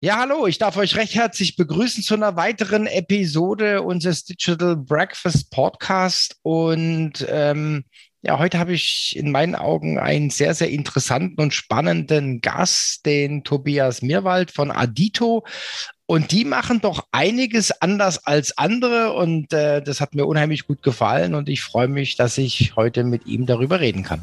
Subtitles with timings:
[0.00, 5.50] Ja, hallo, ich darf euch recht herzlich begrüßen zu einer weiteren Episode unseres Digital Breakfast
[5.50, 6.36] Podcast.
[6.42, 7.84] Und ähm,
[8.22, 13.42] ja, heute habe ich in meinen Augen einen sehr, sehr interessanten und spannenden Gast, den
[13.42, 15.44] Tobias Mirwald von Adito.
[16.06, 19.14] Und die machen doch einiges anders als andere.
[19.14, 21.34] Und äh, das hat mir unheimlich gut gefallen.
[21.34, 24.22] Und ich freue mich, dass ich heute mit ihm darüber reden kann.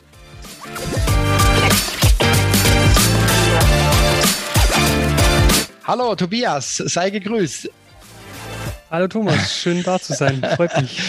[5.83, 7.69] Hallo Tobias, sei gegrüßt.
[8.89, 11.01] Hallo Thomas, schön da zu sein, freut mich.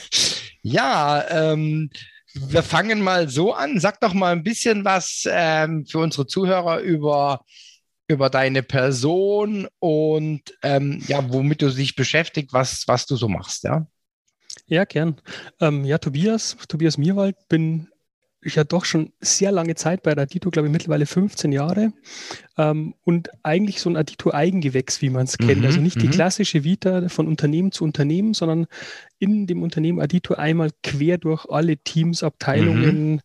[0.62, 1.90] ja, ähm,
[2.32, 3.80] wir fangen mal so an.
[3.80, 7.44] Sag doch mal ein bisschen was ähm, für unsere Zuhörer über,
[8.08, 13.64] über deine Person und ähm, ja, womit du dich beschäftigt, was, was du so machst,
[13.64, 13.86] ja?
[14.66, 15.20] Ja, gern.
[15.60, 17.89] Ähm, ja, Tobias, Tobias Mierwald, bin
[18.42, 21.92] ich ja doch schon sehr lange Zeit bei der Adito, glaube ich, mittlerweile 15 Jahre.
[22.56, 25.60] Ähm, und eigentlich so ein Adito-Eigengewächs, wie man es kennt.
[25.60, 26.12] Mhm, also nicht die mhm.
[26.12, 28.66] klassische Vita von Unternehmen zu Unternehmen, sondern
[29.18, 33.20] in dem Unternehmen Adito einmal quer durch alle Teams, Abteilungen mhm.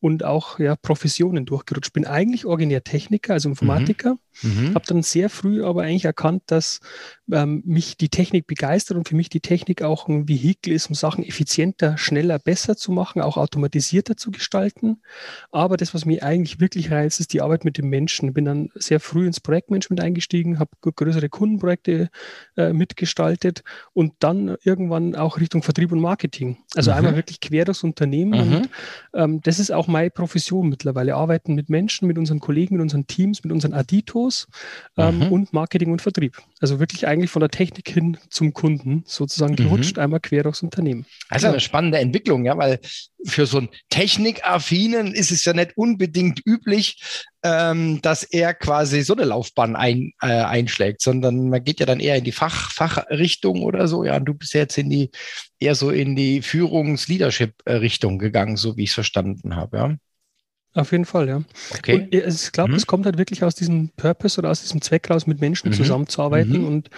[0.00, 1.92] und auch ja, Professionen durchgerutscht.
[1.92, 4.14] Bin eigentlich originär Techniker, also Informatiker.
[4.14, 4.18] Mhm.
[4.42, 4.74] Mhm.
[4.74, 6.80] Habe dann sehr früh aber eigentlich erkannt, dass
[7.30, 10.94] ähm, mich die Technik begeistert und für mich die Technik auch ein Vehikel ist, um
[10.94, 15.00] Sachen effizienter, schneller, besser zu machen, auch automatisierter zu gestalten.
[15.52, 18.34] Aber das, was mich eigentlich wirklich reizt, ist die Arbeit mit den Menschen.
[18.34, 22.10] Bin dann sehr früh ins Projektmanagement eingestiegen, habe größere Kundenprojekte
[22.56, 23.62] äh, mitgestaltet
[23.92, 26.58] und dann irgendwann auch Richtung Vertrieb und Marketing.
[26.74, 26.96] Also mhm.
[26.96, 28.48] einmal wirklich quer das Unternehmen.
[28.48, 28.56] Mhm.
[28.56, 28.68] Und
[29.14, 31.14] ähm, das ist auch meine Profession mittlerweile.
[31.14, 34.46] Arbeiten mit Menschen, mit unseren Kollegen, mit unseren Teams, mit unseren Aditos Autos
[34.96, 35.32] ähm, mhm.
[35.32, 36.36] und Marketing und Vertrieb.
[36.60, 40.02] Also wirklich eigentlich von der Technik hin zum Kunden sozusagen gerutscht, mhm.
[40.02, 41.06] einmal quer durchs Unternehmen.
[41.28, 42.80] Also eine spannende Entwicklung, ja, weil
[43.26, 47.02] für so einen Technikaffinen ist es ja nicht unbedingt üblich,
[47.42, 52.00] ähm, dass er quasi so eine Laufbahn ein, äh, einschlägt, sondern man geht ja dann
[52.00, 54.04] eher in die Fach, Fachrichtung oder so.
[54.04, 55.10] Ja, und du bist jetzt in die
[55.58, 59.96] eher so in die Führungs-Leadership-Richtung gegangen, so wie ich es verstanden habe, ja.
[60.74, 61.42] Auf jeden Fall, ja.
[61.72, 61.94] Okay.
[61.94, 62.76] Und ich glaube, mhm.
[62.76, 65.74] es kommt halt wirklich aus diesem Purpose oder aus diesem Zweck raus, mit Menschen mhm.
[65.74, 66.60] zusammenzuarbeiten.
[66.60, 66.66] Mhm.
[66.66, 66.90] Und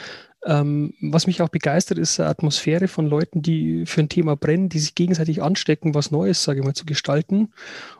[0.47, 4.71] ähm, was mich auch begeistert, ist eine Atmosphäre von Leuten, die für ein Thema brennen,
[4.71, 7.53] die sich gegenseitig anstecken, was Neues, sage ich mal, zu gestalten.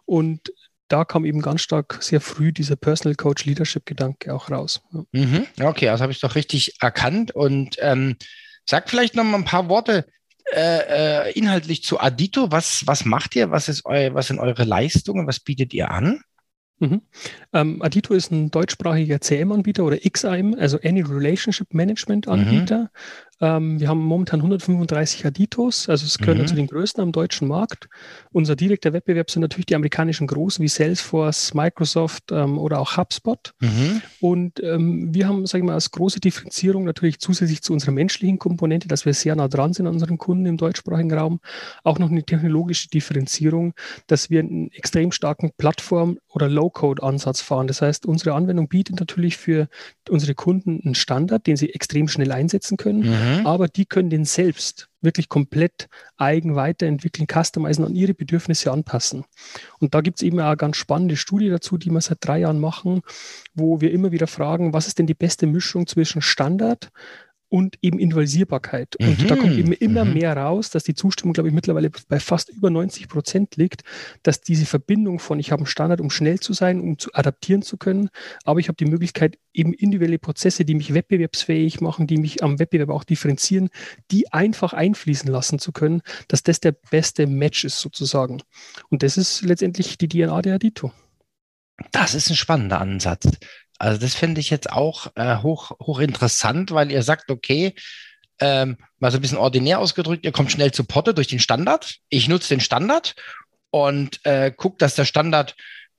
[0.07, 0.53] Und
[0.89, 4.81] da kam eben ganz stark sehr früh dieser Personal Coach Leadership Gedanke auch raus.
[4.93, 5.05] Ja.
[5.13, 5.47] Mhm.
[5.61, 7.33] Okay, das habe ich doch richtig erkannt.
[7.33, 8.17] Und ähm,
[8.65, 10.07] sag vielleicht noch mal ein paar Worte
[10.53, 12.53] äh, äh, inhaltlich zu Adito.
[12.53, 13.51] Was, was macht ihr?
[13.51, 15.27] Was, ist eu, was sind eure Leistungen?
[15.27, 16.21] Was bietet ihr an?
[16.79, 17.03] Mhm.
[17.53, 22.79] Ähm, Adito ist ein deutschsprachiger CM-Anbieter oder XIM, also Any Relationship Management Anbieter.
[22.81, 22.89] Mhm.
[23.41, 26.47] Ähm, wir haben momentan 135 Aditos, also es gehört mhm.
[26.47, 27.89] zu den größten am deutschen Markt.
[28.33, 33.53] Unser direkter Wettbewerb sind natürlich die amerikanischen Großen wie Salesforce, Microsoft ähm, oder auch HubSpot.
[33.61, 34.03] Mhm.
[34.21, 38.39] Und ähm, wir haben, sage ich mal, als große Differenzierung natürlich zusätzlich zu unserer menschlichen
[38.39, 41.41] Komponente, dass wir sehr nah dran sind an unseren Kunden im deutschsprachigen Raum,
[41.85, 43.75] auch noch eine technologische Differenzierung,
[44.07, 47.67] dass wir einen extrem starken Plattform- oder Low-Code-Ansatz fahren.
[47.67, 49.69] Das heißt, unsere Anwendung bietet natürlich für
[50.09, 53.01] unsere Kunden einen Standard, den sie extrem schnell einsetzen können.
[53.01, 53.47] Mhm Mhm.
[53.47, 59.25] aber die können den selbst wirklich komplett eigen weiterentwickeln, customizen und ihre Bedürfnisse anpassen.
[59.79, 62.41] Und da gibt es eben auch eine ganz spannende Studie dazu, die wir seit drei
[62.41, 63.03] Jahren machen,
[63.55, 66.91] wo wir immer wieder fragen, was ist denn die beste Mischung zwischen Standard,
[67.57, 68.97] und eben Individualisierbarkeit.
[68.97, 69.29] Und mhm.
[69.29, 70.13] da kommt eben immer mhm.
[70.13, 73.83] mehr raus, dass die Zustimmung, glaube ich, mittlerweile bei fast über 90 Prozent liegt,
[74.23, 77.63] dass diese Verbindung von, ich habe einen Standard, um schnell zu sein, um zu adaptieren
[77.63, 78.11] zu können,
[78.45, 82.59] aber ich habe die Möglichkeit, eben individuelle Prozesse, die mich wettbewerbsfähig machen, die mich am
[82.59, 83.71] Wettbewerb auch differenzieren,
[84.11, 88.43] die einfach einfließen lassen zu können, dass das der beste Match ist sozusagen.
[88.91, 90.93] Und das ist letztendlich die DNA der Adito.
[91.93, 93.29] Das ist ein spannender Ansatz.
[93.79, 97.75] Also das finde ich jetzt auch äh, hoch, hoch interessant, weil ihr sagt, okay,
[98.39, 101.97] ähm, mal so ein bisschen ordinär ausgedrückt, ihr kommt schnell zu Potte durch den Standard.
[102.09, 103.15] Ich nutze den Standard
[103.71, 105.57] und äh, gucke, dass der Standard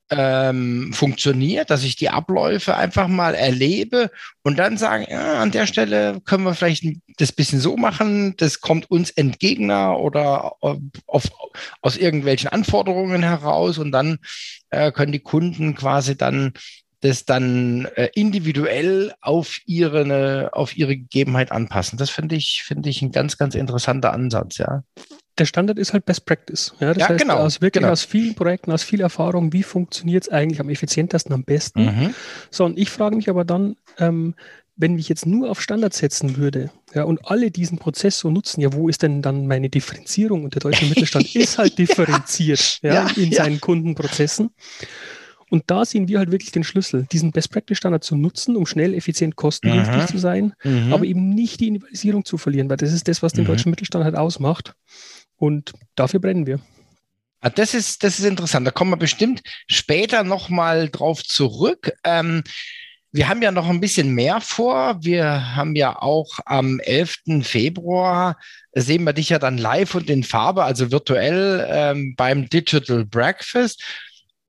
[0.09, 4.09] ähm, funktioniert, dass ich die Abläufe einfach mal erlebe
[4.41, 6.85] und dann sagen, ja, an der Stelle können wir vielleicht
[7.17, 11.25] das bisschen so machen, das kommt uns entgegner oder auf,
[11.81, 14.19] aus irgendwelchen Anforderungen heraus und dann
[14.69, 16.53] äh, können die Kunden quasi dann
[17.01, 21.97] das dann äh, individuell auf ihre, auf ihre Gegebenheit anpassen.
[21.97, 24.83] Das finde ich, finde ich ein ganz, ganz interessanter Ansatz, ja
[25.37, 26.73] der Standard ist halt Best Practice.
[26.79, 27.91] Ja, das ja, heißt, genau, aus wirklich genau.
[27.91, 31.85] aus vielen Projekten, aus viel Erfahrung, wie funktioniert es eigentlich am effizientesten, am besten.
[31.85, 32.15] Mhm.
[32.49, 34.35] So, und ich frage mich aber dann, ähm,
[34.75, 38.61] wenn ich jetzt nur auf Standard setzen würde, ja, und alle diesen Prozess so nutzen,
[38.61, 40.43] ja, wo ist denn dann meine Differenzierung?
[40.43, 44.51] Und der deutsche Mittelstand ist halt differenziert ja, ja in seinen Kundenprozessen.
[45.49, 48.65] Und da sehen wir halt wirklich den Schlüssel, diesen Best Practice Standard zu nutzen, um
[48.65, 50.07] schnell, effizient, kostengünstig mhm.
[50.07, 50.91] zu sein, mhm.
[50.91, 53.49] aber eben nicht die Individualisierung zu verlieren, weil das ist das, was den mhm.
[53.49, 54.73] deutschen Mittelstand halt ausmacht.
[55.37, 56.59] Und dafür brennen wir.
[57.39, 58.65] Ah, das ist, das ist interessant.
[58.65, 61.93] Da kommen wir bestimmt später nochmal drauf zurück.
[62.03, 62.43] Ähm,
[63.11, 64.97] wir haben ja noch ein bisschen mehr vor.
[65.01, 67.43] Wir haben ja auch am 11.
[67.43, 68.37] Februar,
[68.73, 73.83] sehen wir dich ja dann live und in Farbe, also virtuell ähm, beim Digital Breakfast.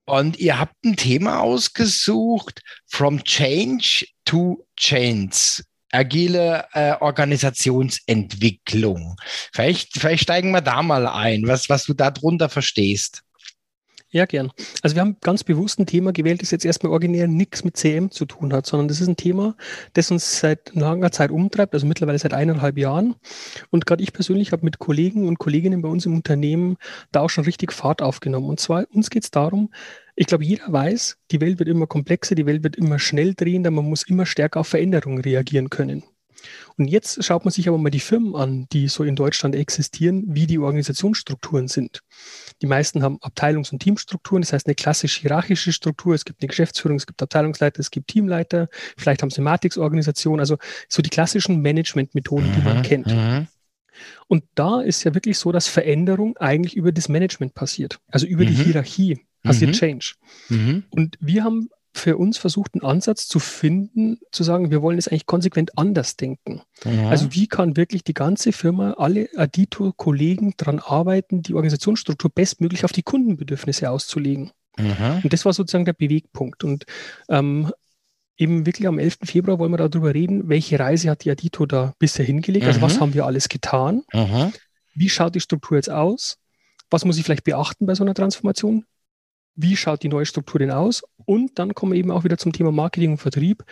[0.09, 5.63] Und ihr habt ein Thema ausgesucht, From Change to Chains
[5.93, 9.17] agile äh, Organisationsentwicklung.
[9.53, 13.23] Vielleicht, vielleicht steigen wir da mal ein, was, was du darunter verstehst.
[14.11, 14.51] Ja, gern.
[14.81, 18.11] Also wir haben ganz bewusst ein Thema gewählt, das jetzt erstmal originär nichts mit CM
[18.11, 19.55] zu tun hat, sondern das ist ein Thema,
[19.93, 23.17] das uns seit langer Zeit umtreibt, also mittlerweile seit eineinhalb Jahren.
[23.69, 26.79] Und gerade ich persönlich habe mit Kollegen und Kolleginnen bei uns im Unternehmen
[27.13, 28.49] da auch schon richtig Fahrt aufgenommen.
[28.49, 29.71] Und zwar, uns geht es darum,
[30.17, 33.71] ich glaube, jeder weiß, die Welt wird immer komplexer, die Welt wird immer schnell drehender,
[33.71, 36.03] man muss immer stärker auf Veränderungen reagieren können.
[36.77, 40.25] Und jetzt schaut man sich aber mal die Firmen an, die so in Deutschland existieren,
[40.29, 42.03] wie die Organisationsstrukturen sind.
[42.61, 46.15] Die meisten haben Abteilungs- und Teamstrukturen, das heißt eine klassisch hierarchische Struktur.
[46.15, 50.59] Es gibt eine Geschäftsführung, es gibt Abteilungsleiter, es gibt Teamleiter, vielleicht haben sie Matrix-Organisation, also
[50.89, 53.07] so die klassischen Management-Methoden, die man mhm, kennt.
[53.07, 53.47] Mhm.
[54.27, 58.45] Und da ist ja wirklich so, dass Veränderung eigentlich über das Management passiert, also über
[58.45, 58.49] mhm.
[58.49, 59.75] die Hierarchie passiert mhm.
[59.75, 60.15] Change.
[60.49, 60.85] Mhm.
[60.91, 61.69] Und wir haben
[61.99, 66.17] für uns versucht, einen Ansatz zu finden, zu sagen, wir wollen es eigentlich konsequent anders
[66.17, 66.63] denken.
[66.85, 67.11] Ja.
[67.11, 72.93] Also wie kann wirklich die ganze Firma, alle Adito-Kollegen daran arbeiten, die Organisationsstruktur bestmöglich auf
[72.93, 74.51] die Kundenbedürfnisse auszulegen.
[74.79, 75.21] Ja.
[75.23, 76.65] Und das war sozusagen der Bewegpunkt.
[76.65, 76.87] Und
[77.29, 77.71] ähm,
[78.39, 79.19] eben wirklich am 11.
[79.25, 82.97] Februar wollen wir darüber reden, welche Reise hat die Adito da bisher hingelegt, also was
[82.97, 83.01] mhm.
[83.01, 84.03] haben wir alles getan,
[84.95, 86.39] wie schaut die Struktur jetzt aus,
[86.91, 88.85] was muss ich vielleicht beachten bei so einer Transformation,
[89.57, 91.03] wie schaut die neue Struktur denn aus?
[91.29, 93.63] Und dann kommen wir eben auch wieder zum Thema Marketing und Vertrieb.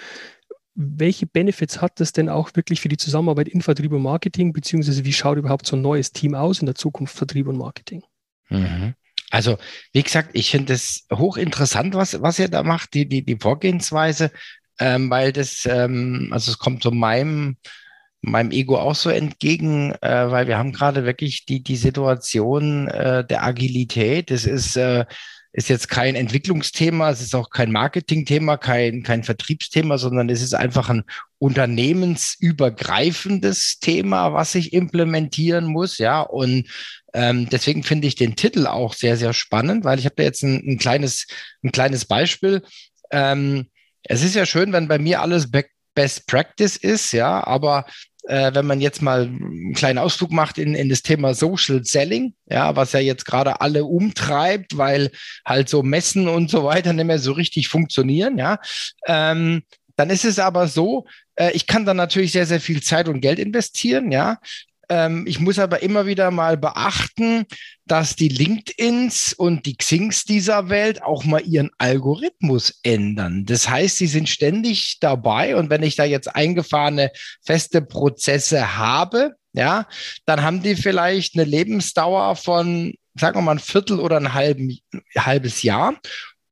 [0.74, 5.06] Welche Benefits hat das denn auch wirklich für die Zusammenarbeit in Vertrieb und Marketing, beziehungsweise
[5.06, 8.02] wie schaut überhaupt so ein neues Team aus in der Zukunft Vertrieb und Marketing?
[8.50, 8.92] Mhm.
[9.30, 9.56] Also,
[9.94, 14.30] wie gesagt, ich finde es hochinteressant, was, was ihr da macht, die, die, die Vorgehensweise,
[14.78, 17.56] ähm, weil das, ähm, also es kommt zu meinem,
[18.20, 23.26] meinem Ego auch so entgegen, äh, weil wir haben gerade wirklich die, die Situation äh,
[23.26, 24.30] der Agilität.
[24.30, 25.06] Das ist, äh,
[25.56, 30.54] ist jetzt kein Entwicklungsthema, es ist auch kein Marketingthema, kein, kein Vertriebsthema, sondern es ist
[30.54, 31.04] einfach ein
[31.38, 36.20] unternehmensübergreifendes Thema, was ich implementieren muss, ja.
[36.20, 36.68] Und
[37.14, 40.42] ähm, deswegen finde ich den Titel auch sehr, sehr spannend, weil ich habe da jetzt
[40.42, 41.26] ein, ein, kleines,
[41.62, 42.60] ein kleines Beispiel.
[43.10, 43.68] Ähm,
[44.02, 45.48] es ist ja schön, wenn bei mir alles
[45.94, 47.86] Best Practice ist, ja, aber
[48.26, 52.34] äh, wenn man jetzt mal einen kleinen Ausflug macht in, in das Thema Social Selling,
[52.46, 55.10] ja, was ja jetzt gerade alle umtreibt, weil
[55.44, 58.58] halt so Messen und so weiter nicht mehr so richtig funktionieren, ja,
[59.06, 59.62] ähm,
[59.96, 61.06] dann ist es aber so,
[61.36, 64.38] äh, ich kann da natürlich sehr, sehr viel Zeit und Geld investieren, ja.
[64.88, 67.46] Ähm, ich muss aber immer wieder mal beachten,
[67.86, 73.44] dass die LinkedIns und die Xings dieser Welt auch mal ihren Algorithmus ändern.
[73.46, 77.10] Das heißt, sie sind ständig dabei und wenn ich da jetzt eingefahrene
[77.44, 79.86] feste Prozesse habe, ja,
[80.26, 84.78] dann haben die vielleicht eine Lebensdauer von, sagen wir mal, ein Viertel oder ein halben,
[85.16, 85.98] halbes Jahr.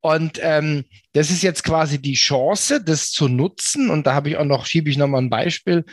[0.05, 3.89] Und ähm, das ist jetzt quasi die Chance, das zu nutzen.
[3.89, 5.83] Und da habe ich auch noch, schiebe ich nochmal ein Beispiel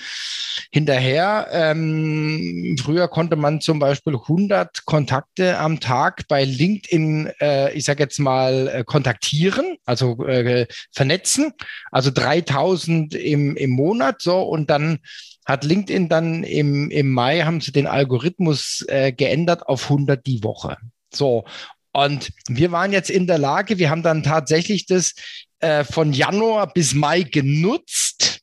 [0.70, 1.48] hinterher.
[1.50, 8.02] Ähm, früher konnte man zum Beispiel 100 Kontakte am Tag bei LinkedIn, äh, ich sage
[8.02, 11.54] jetzt mal, äh, kontaktieren, also äh, vernetzen.
[11.90, 14.42] Also 3000 im, im Monat so.
[14.42, 14.98] Und dann
[15.46, 20.44] hat LinkedIn dann im, im Mai, haben sie den Algorithmus äh, geändert auf 100 die
[20.44, 20.76] Woche.
[21.14, 21.44] So,
[21.92, 25.14] und wir waren jetzt in der Lage, wir haben dann tatsächlich das
[25.60, 28.40] äh, von Januar bis Mai genutzt.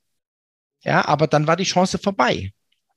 [0.83, 2.51] Ja, aber dann war die Chance vorbei.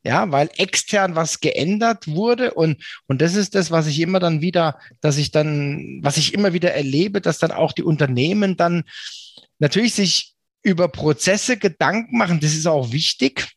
[0.05, 4.41] ja, weil extern was geändert wurde und, und das ist das, was ich immer dann
[4.41, 8.85] wieder, dass ich dann, was ich immer wieder erlebe, dass dann auch die Unternehmen dann
[9.59, 13.53] natürlich sich über Prozesse Gedanken machen, das ist auch wichtig,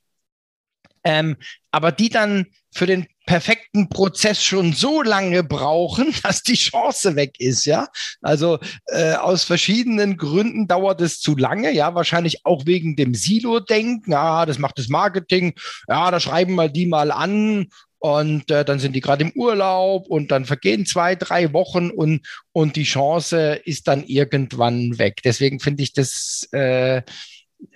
[1.04, 1.38] ähm,
[1.72, 7.40] aber die dann für den perfekten Prozess schon so lange brauchen, dass die Chance weg
[7.40, 7.88] ist, ja.
[8.22, 14.12] Also äh, aus verschiedenen Gründen dauert es zu lange, ja, wahrscheinlich auch wegen dem Silo-Denken,
[14.12, 15.54] ja, das macht das Marketing,
[15.88, 17.68] ja, da schreiben wir die mal an
[18.00, 22.22] und äh, dann sind die gerade im Urlaub und dann vergehen zwei, drei Wochen und,
[22.52, 25.22] und die Chance ist dann irgendwann weg.
[25.24, 27.02] Deswegen finde ich das äh,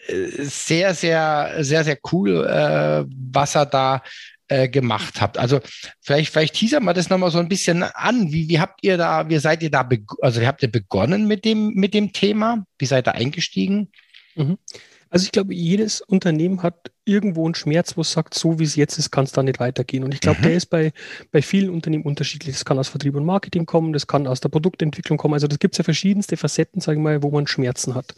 [0.07, 4.03] sehr, sehr, sehr, sehr cool, äh, was er da
[4.49, 5.37] äh, gemacht habt.
[5.37, 5.59] Also
[6.01, 8.31] vielleicht, vielleicht teasern wir das nochmal so ein bisschen an.
[8.31, 9.87] Wie, wie habt ihr da, wie seid ihr da,
[10.21, 12.65] also wie habt ihr begonnen mit dem, mit dem Thema?
[12.77, 13.91] Wie seid ihr eingestiegen?
[14.35, 14.57] Mhm.
[15.09, 18.75] Also ich glaube, jedes Unternehmen hat irgendwo einen Schmerz, wo es sagt, so wie es
[18.75, 20.03] jetzt ist, kann es da nicht weitergehen.
[20.03, 20.43] Und ich glaube, mhm.
[20.43, 20.93] der ist bei,
[21.31, 22.55] bei vielen Unternehmen unterschiedlich.
[22.55, 25.33] Das kann aus Vertrieb und Marketing kommen, das kann aus der Produktentwicklung kommen.
[25.33, 28.13] Also das gibt es ja verschiedenste Facetten, sage ich mal, wo man Schmerzen hat.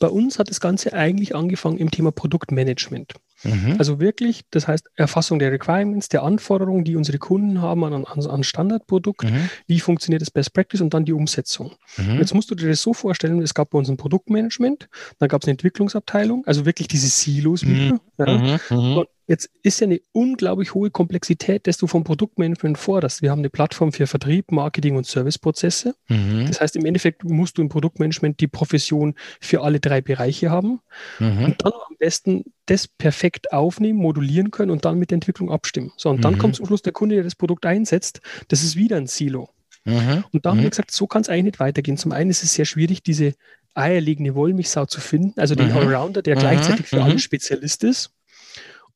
[0.00, 3.14] Bei uns hat das Ganze eigentlich angefangen im Thema Produktmanagement.
[3.44, 3.76] Mhm.
[3.78, 8.26] Also wirklich, das heißt Erfassung der Requirements, der Anforderungen, die unsere Kunden haben an, an,
[8.26, 9.50] an Standardprodukt, mhm.
[9.66, 11.72] wie funktioniert das Best Practice und dann die Umsetzung.
[11.96, 12.18] Mhm.
[12.18, 15.42] Jetzt musst du dir das so vorstellen, es gab bei uns ein Produktmanagement, dann gab
[15.42, 17.94] es eine Entwicklungsabteilung, also wirklich diese Silos wieder.
[17.94, 18.00] Mhm.
[18.18, 18.38] Ja.
[18.38, 18.58] Mhm.
[18.70, 19.04] Mhm.
[19.28, 23.22] Jetzt ist ja eine unglaublich hohe Komplexität, dass du vom Produktmanagement forderst.
[23.22, 25.94] Wir haben eine Plattform für Vertrieb, Marketing und Serviceprozesse.
[26.08, 26.46] Mhm.
[26.48, 30.80] Das heißt, im Endeffekt musst du im Produktmanagement die Profession für alle drei Bereiche haben
[31.18, 31.44] mhm.
[31.44, 35.92] und dann am besten das perfekt aufnehmen, modulieren können und dann mit der Entwicklung abstimmen.
[35.96, 36.38] So, und dann mhm.
[36.38, 38.20] kommt zum Schluss der Kunde, der das Produkt einsetzt.
[38.48, 39.48] Das ist wieder ein Silo.
[39.84, 41.96] Und da haben wir gesagt, so kann es eigentlich nicht weitergehen.
[41.96, 43.34] Zum einen ist es sehr schwierig, diese
[43.74, 48.10] eierlegende Wollmilchsau zu finden, also den Allrounder, der gleichzeitig für alle Spezialist ist.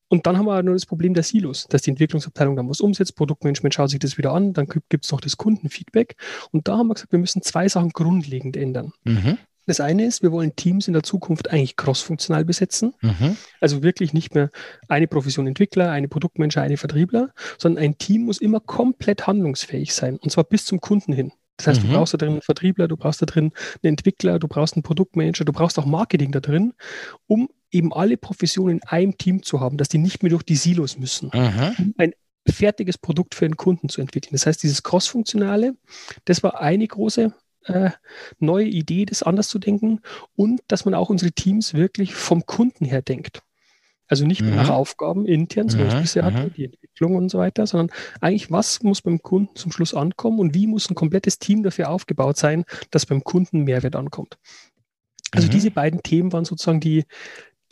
[0.09, 3.17] Und dann haben wir nur das Problem der Silos, dass die Entwicklungsabteilung dann was umsetzt,
[3.17, 6.17] Produktmanagement schaut sich das wieder an, dann gibt es noch das Kundenfeedback.
[6.53, 8.93] Und da haben wir gesagt, wir müssen zwei Sachen grundlegend ändern.
[9.05, 9.39] Mhm.
[9.67, 12.95] Das eine ist, wir wollen Teams in der Zukunft eigentlich crossfunktional besetzen.
[13.01, 13.37] Mhm.
[13.61, 14.51] Also wirklich nicht mehr
[14.87, 20.19] eine Profession Entwickler, eine Produktmanager, eine Vertriebler, sondern ein Team muss immer komplett handlungsfähig sein.
[20.19, 21.33] Und zwar bis zum Kunden hin.
[21.57, 21.89] Das heißt, mhm.
[21.89, 24.83] du brauchst da drin einen Vertriebler, du brauchst da drin einen Entwickler, du brauchst einen
[24.83, 26.75] Produktmanager, du brauchst auch Marketing da drin,
[27.27, 30.57] um eben alle Professionen in einem Team zu haben, dass die nicht mehr durch die
[30.57, 31.95] Silos müssen, mhm.
[31.97, 32.13] ein
[32.49, 34.33] fertiges Produkt für den Kunden zu entwickeln.
[34.33, 35.77] Das heißt, dieses Cross-Funktionale,
[36.25, 37.35] das war eine große
[37.65, 37.91] äh,
[38.39, 40.01] neue Idee, das anders zu denken
[40.37, 43.43] und dass man auch unsere Teams wirklich vom Kunden her denkt.
[44.09, 44.55] Also nicht mhm.
[44.55, 45.89] nach Aufgaben intern, so wie mhm.
[45.89, 49.73] ich bisher hatte, die Entwicklung und so weiter, sondern eigentlich, was muss beim Kunden zum
[49.73, 53.97] Schluss ankommen und wie muss ein komplettes Team dafür aufgebaut sein, dass beim Kunden Mehrwert
[53.97, 54.39] ankommt.
[55.33, 55.53] Also mhm.
[55.53, 57.05] diese beiden Themen waren sozusagen die,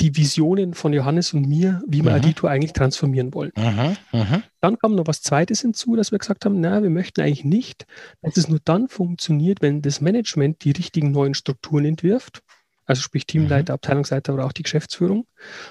[0.01, 2.17] die Visionen von Johannes und mir, wie wir mhm.
[2.17, 3.53] Adito eigentlich transformieren wollen.
[3.57, 3.97] Mhm.
[4.13, 4.43] Mhm.
[4.61, 7.87] Dann kam noch was Zweites hinzu, dass wir gesagt haben, na, wir möchten eigentlich nicht,
[8.23, 12.43] dass es nur dann funktioniert, wenn das Management die richtigen neuen Strukturen entwirft,
[12.87, 13.75] also sprich Teamleiter, mhm.
[13.75, 15.27] Abteilungsleiter oder auch die Geschäftsführung,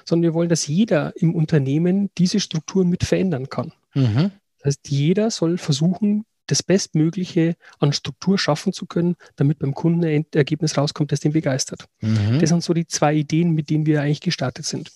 [0.05, 3.73] sondern wir wollen, dass jeder im Unternehmen diese Strukturen mit verändern kann.
[3.93, 4.31] Mhm.
[4.59, 10.03] Das heißt, jeder soll versuchen, das Bestmögliche an Struktur schaffen zu können, damit beim Kunden
[10.03, 11.85] ein Ergebnis rauskommt, das den begeistert.
[12.01, 12.39] Mhm.
[12.39, 14.91] Das sind so die zwei Ideen, mit denen wir eigentlich gestartet sind.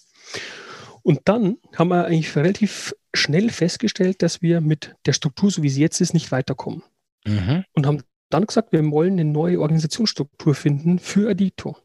[1.04, 5.70] Und dann haben wir eigentlich relativ schnell festgestellt, dass wir mit der Struktur, so wie
[5.70, 6.84] sie jetzt ist, nicht weiterkommen.
[7.26, 7.64] Mhm.
[7.74, 11.78] Und haben dann gesagt, wir wollen eine neue Organisationsstruktur finden für Adito.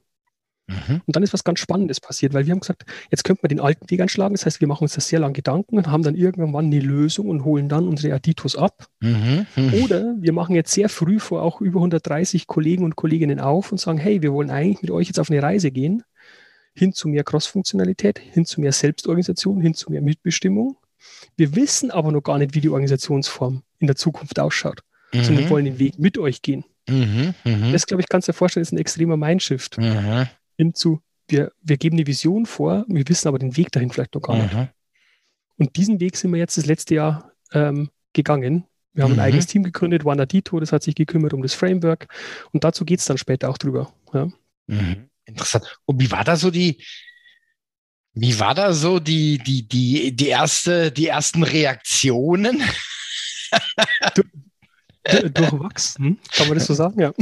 [0.69, 1.03] Mhm.
[1.07, 3.61] Und dann ist was ganz Spannendes passiert, weil wir haben gesagt, jetzt könnte man den
[3.61, 4.35] alten Weg anschlagen.
[4.35, 7.29] Das heißt, wir machen uns das sehr lange Gedanken und haben dann irgendwann eine Lösung
[7.29, 8.87] und holen dann unsere Aditos ab.
[9.01, 9.47] Mhm.
[9.57, 9.75] Mhm.
[9.83, 13.79] Oder wir machen jetzt sehr früh vor auch über 130 Kollegen und Kolleginnen auf und
[13.79, 16.05] sagen, hey, wir wollen eigentlich mit euch jetzt auf eine Reise gehen,
[16.75, 20.77] hin zu mehr Cross-Funktionalität, hin zu mehr Selbstorganisation, hin zu mehr Mitbestimmung.
[21.37, 24.83] Wir wissen aber noch gar nicht, wie die Organisationsform in der Zukunft ausschaut.
[25.13, 25.25] Mhm.
[25.25, 26.65] Sondern wir wollen den Weg mit euch gehen.
[26.89, 27.35] Mhm.
[27.45, 27.73] Mhm.
[27.73, 29.77] Das, glaube ich, kannst du dir vorstellen, ist ein extremer Mindshift.
[30.57, 34.23] Hinzu, wir, wir geben eine Vision vor, wir wissen aber den Weg dahin vielleicht noch
[34.23, 34.55] gar nicht.
[34.55, 34.69] Mhm.
[35.57, 38.65] Und diesen Weg sind wir jetzt das letzte Jahr ähm, gegangen.
[38.93, 39.19] Wir haben mhm.
[39.21, 42.09] ein eigenes Team gegründet, Wanadito, das hat sich gekümmert um das Framework
[42.53, 43.93] und dazu geht es dann später auch drüber.
[44.13, 44.29] Ja.
[44.67, 45.09] Mhm.
[45.25, 45.79] Interessant.
[45.87, 46.83] Und wie war da so die,
[48.15, 52.63] wie war da so die, die, die, die erste, die ersten Reaktionen?
[54.15, 54.23] Du,
[55.05, 57.01] durchwachsen, kann man das so sagen?
[57.01, 57.13] Ja.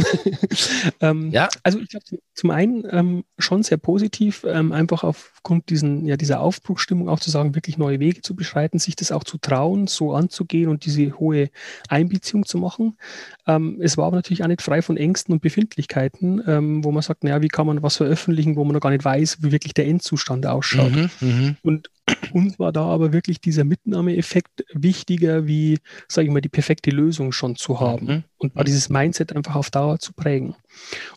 [1.00, 1.48] ähm, ja.
[1.62, 6.40] Also ich glaube zum einen ähm, schon sehr positiv, ähm, einfach aufgrund diesen, ja, dieser
[6.40, 10.14] Aufbruchstimmung auch zu sagen, wirklich neue Wege zu beschreiten, sich das auch zu trauen, so
[10.14, 11.50] anzugehen und diese hohe
[11.88, 12.98] Einbeziehung zu machen.
[13.46, 17.02] Ähm, es war aber natürlich auch nicht frei von Ängsten und Befindlichkeiten, ähm, wo man
[17.02, 19.74] sagt, naja, wie kann man was veröffentlichen, wo man noch gar nicht weiß, wie wirklich
[19.74, 20.92] der Endzustand ausschaut.
[20.92, 21.56] Mhm, mhm.
[21.62, 21.90] und
[22.32, 27.32] Uns war da aber wirklich dieser Mitnahmeeffekt wichtiger, wie, sage ich mal, die perfekte Lösung
[27.32, 28.24] schon zu haben mhm.
[28.38, 30.54] und war dieses Mindset einfach auf Dauer zu prägen.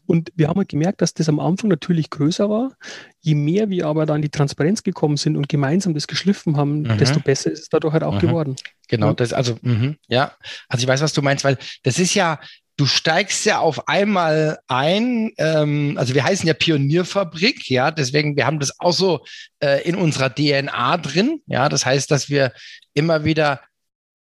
[0.05, 2.75] Und wir haben halt gemerkt, dass das am Anfang natürlich größer war.
[3.21, 6.81] Je mehr wir aber dann in die Transparenz gekommen sind und gemeinsam das geschliffen haben,
[6.81, 6.97] mhm.
[6.97, 8.19] desto besser ist es dadurch halt auch mhm.
[8.19, 8.55] geworden.
[8.89, 10.33] Genau, das, also, mh, ja.
[10.67, 12.39] Also ich weiß, was du meinst, weil das ist ja,
[12.77, 18.45] du steigst ja auf einmal ein, ähm, also wir heißen ja Pionierfabrik, ja, deswegen, wir
[18.45, 19.25] haben das auch so
[19.59, 22.51] äh, in unserer DNA drin, ja, das heißt, dass wir
[22.93, 23.61] immer wieder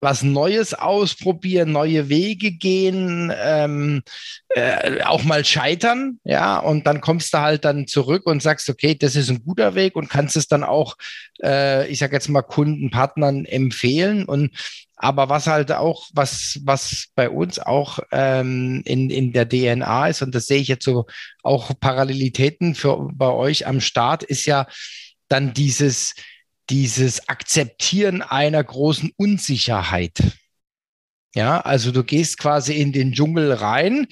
[0.03, 4.03] was Neues ausprobieren, neue Wege gehen, ähm,
[4.49, 8.95] äh, auch mal scheitern, ja, und dann kommst du halt dann zurück und sagst, okay,
[8.95, 10.97] das ist ein guter Weg und kannst es dann auch,
[11.41, 14.25] äh, ich sage jetzt mal Kunden, Partnern empfehlen.
[14.25, 14.51] Und
[14.97, 20.21] aber was halt auch, was, was bei uns auch ähm, in, in der DNA ist,
[20.21, 21.05] und das sehe ich jetzt so
[21.43, 24.67] auch Parallelitäten für bei euch am Start, ist ja
[25.29, 26.13] dann dieses,
[26.69, 30.19] dieses Akzeptieren einer großen Unsicherheit.
[31.35, 34.05] Ja, also du gehst quasi in den Dschungel rein,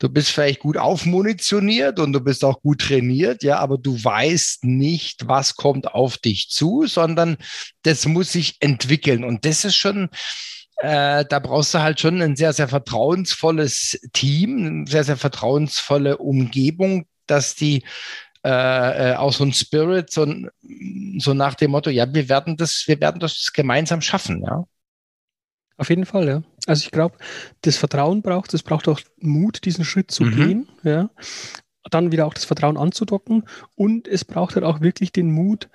[0.00, 4.64] du bist vielleicht gut aufmunitioniert und du bist auch gut trainiert, ja, aber du weißt
[4.64, 7.36] nicht, was kommt auf dich zu, sondern
[7.82, 9.22] das muss sich entwickeln.
[9.22, 10.08] Und das ist schon,
[10.78, 16.18] äh, da brauchst du halt schon ein sehr, sehr vertrauensvolles Team, eine sehr, sehr vertrauensvolle
[16.18, 17.84] Umgebung, dass die
[18.46, 20.24] äh, äh, auch so ein Spirit, so,
[21.18, 24.64] so nach dem Motto, ja, wir werden das, wir werden das gemeinsam schaffen, ja.
[25.78, 26.42] Auf jeden Fall, ja.
[26.68, 27.18] Also ich glaube,
[27.62, 30.36] das Vertrauen braucht, es braucht auch Mut, diesen Schritt zu mhm.
[30.36, 31.10] gehen, ja.
[31.90, 35.68] Dann wieder auch das Vertrauen anzudocken und es braucht halt auch wirklich den Mut,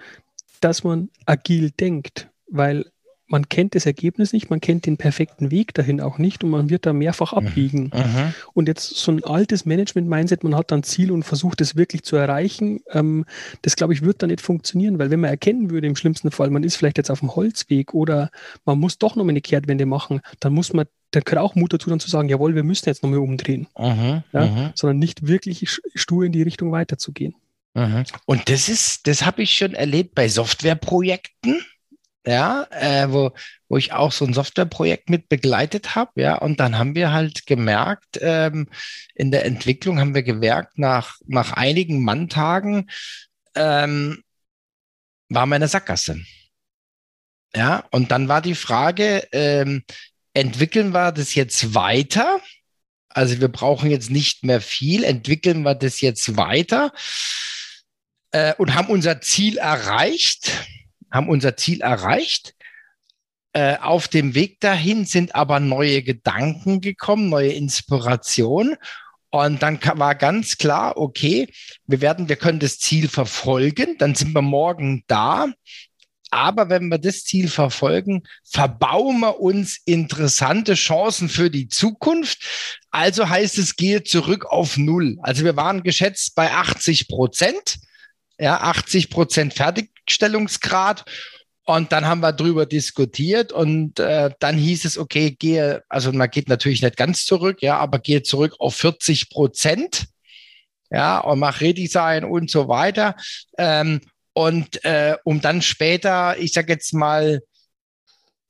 [0.61, 2.89] dass man agil denkt, weil
[3.31, 6.69] man kennt das Ergebnis nicht, man kennt den perfekten Weg dahin auch nicht und man
[6.69, 7.37] wird da mehrfach mhm.
[7.37, 7.83] abbiegen.
[7.93, 8.33] Mhm.
[8.53, 12.17] Und jetzt so ein altes Management-Mindset, man hat dann Ziel und versucht es wirklich zu
[12.17, 13.25] erreichen, ähm,
[13.61, 16.49] das glaube ich wird dann nicht funktionieren, weil wenn man erkennen würde im schlimmsten Fall,
[16.49, 18.29] man ist vielleicht jetzt auf dem Holzweg oder
[18.65, 21.73] man muss doch noch mal eine Kehrtwende machen, dann muss man, dann gehört auch Mut
[21.73, 23.67] dazu, dann zu sagen, jawohl, wir müssen jetzt noch mal umdrehen.
[23.77, 24.23] Mhm.
[24.33, 24.45] Ja?
[24.45, 24.71] Mhm.
[24.75, 27.35] Sondern nicht wirklich stur in die Richtung weiterzugehen.
[27.73, 28.03] Mhm.
[28.25, 31.61] Und das ist, das habe ich schon erlebt bei Softwareprojekten
[32.25, 33.31] ja, äh, wo,
[33.67, 37.45] wo ich auch so ein Softwareprojekt mit begleitet habe, ja, und dann haben wir halt
[37.47, 38.67] gemerkt, ähm,
[39.15, 42.89] in der Entwicklung haben wir gemerkt, nach, nach einigen Manntagen
[43.55, 44.23] ähm,
[45.29, 46.19] war meine Sackgasse.
[47.55, 49.83] Ja, und dann war die Frage, ähm,
[50.33, 52.39] entwickeln wir das jetzt weiter?
[53.09, 56.93] Also wir brauchen jetzt nicht mehr viel, entwickeln wir das jetzt weiter
[58.31, 60.51] äh, und haben unser Ziel erreicht?
[61.11, 62.55] Haben unser Ziel erreicht.
[63.53, 68.77] Äh, auf dem Weg dahin sind aber neue Gedanken gekommen, neue Inspirationen.
[69.29, 71.47] Und dann war ganz klar, okay,
[71.87, 75.47] wir werden, wir können das Ziel verfolgen, dann sind wir morgen da.
[76.31, 82.39] Aber wenn wir das Ziel verfolgen, verbauen wir uns interessante Chancen für die Zukunft.
[82.89, 85.17] Also heißt es, gehe zurück auf Null.
[85.21, 87.79] Also wir waren geschätzt bei 80 Prozent,
[88.41, 91.05] ja, 80 Prozent fertig Gleichstellungsgrad.
[91.65, 96.29] Und dann haben wir drüber diskutiert und äh, dann hieß es, okay, gehe, also man
[96.29, 100.07] geht natürlich nicht ganz zurück, ja, aber gehe zurück auf 40 Prozent,
[100.89, 103.15] ja, und mach Redesign und so weiter.
[103.59, 104.01] Ähm,
[104.33, 107.41] und äh, um dann später, ich sag jetzt mal,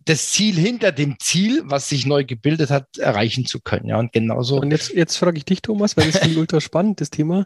[0.05, 3.87] das Ziel hinter dem Ziel, was sich neu gebildet hat, erreichen zu können.
[3.87, 4.59] Ja, und genauso.
[4.59, 7.45] Und jetzt, jetzt frage ich dich, Thomas, weil das ist ein ultra spannendes Thema.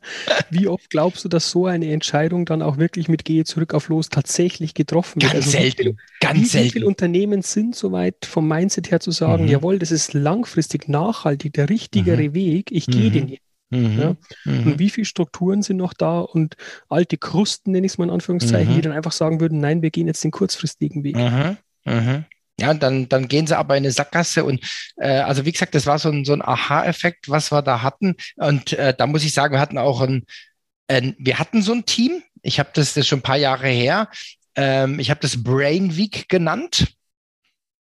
[0.50, 3.90] Wie oft glaubst du, dass so eine Entscheidung dann auch wirklich mit Gehe zurück auf
[3.90, 5.34] los tatsächlich getroffen wird?
[5.34, 5.84] Ganz also selten.
[5.84, 6.68] Viel, ganz wie, selten.
[6.68, 9.50] Wie viele Unternehmen sind soweit vom Mindset her zu sagen, mhm.
[9.50, 12.34] jawohl, das ist langfristig nachhaltig, der richtigere mhm.
[12.34, 13.14] Weg, ich gehe mhm.
[13.14, 13.42] den jetzt.
[13.72, 14.00] Mhm.
[14.00, 14.16] Ja?
[14.46, 14.68] Mhm.
[14.68, 16.56] Und wie viele Strukturen sind noch da und
[16.88, 18.84] alte Krusten, nenne ich es mal in Anführungszeichen, die mhm.
[18.84, 21.16] dann einfach sagen würden, nein, wir gehen jetzt den kurzfristigen Weg.
[21.18, 22.26] Mhm.
[22.60, 24.66] Ja, dann, dann gehen sie aber in eine Sackgasse und
[24.98, 28.16] äh, also wie gesagt, das war so ein, so ein Aha-Effekt, was wir da hatten.
[28.38, 30.24] Und äh, da muss ich sagen, wir hatten auch ein,
[30.88, 32.24] ein wir hatten so ein Team.
[32.44, 34.10] Ich habe das, das schon ein paar Jahre her.
[34.56, 36.88] Ähm, ich habe das Brain Week genannt.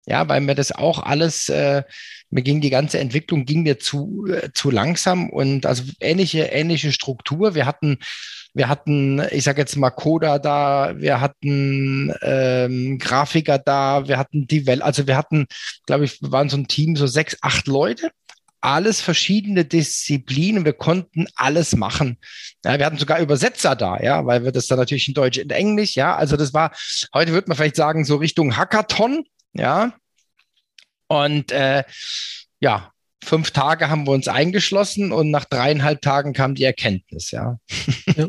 [0.07, 1.83] Ja, weil mir das auch alles, äh,
[2.29, 6.91] mir ging die ganze Entwicklung ging mir zu, äh, zu langsam und also ähnliche, ähnliche
[6.91, 7.55] Struktur.
[7.55, 7.99] Wir hatten
[8.53, 14.47] wir hatten, ich sage jetzt mal Coda da, wir hatten ähm, Grafiker da, wir hatten
[14.47, 15.47] die Welt, also wir hatten,
[15.85, 18.11] glaube ich, waren so ein Team, so sechs, acht Leute
[18.61, 20.65] alles verschiedene Disziplinen.
[20.65, 22.17] Wir konnten alles machen.
[22.63, 25.49] Ja, wir hatten sogar Übersetzer da, ja, weil wir das dann natürlich in Deutsch, in
[25.49, 26.15] Englisch, ja.
[26.15, 26.71] Also das war,
[27.13, 29.93] heute würde man vielleicht sagen, so Richtung Hackathon, ja.
[31.07, 31.83] Und äh,
[32.59, 32.91] ja,
[33.23, 37.59] fünf Tage haben wir uns eingeschlossen und nach dreieinhalb Tagen kam die Erkenntnis, ja.
[38.15, 38.27] ja.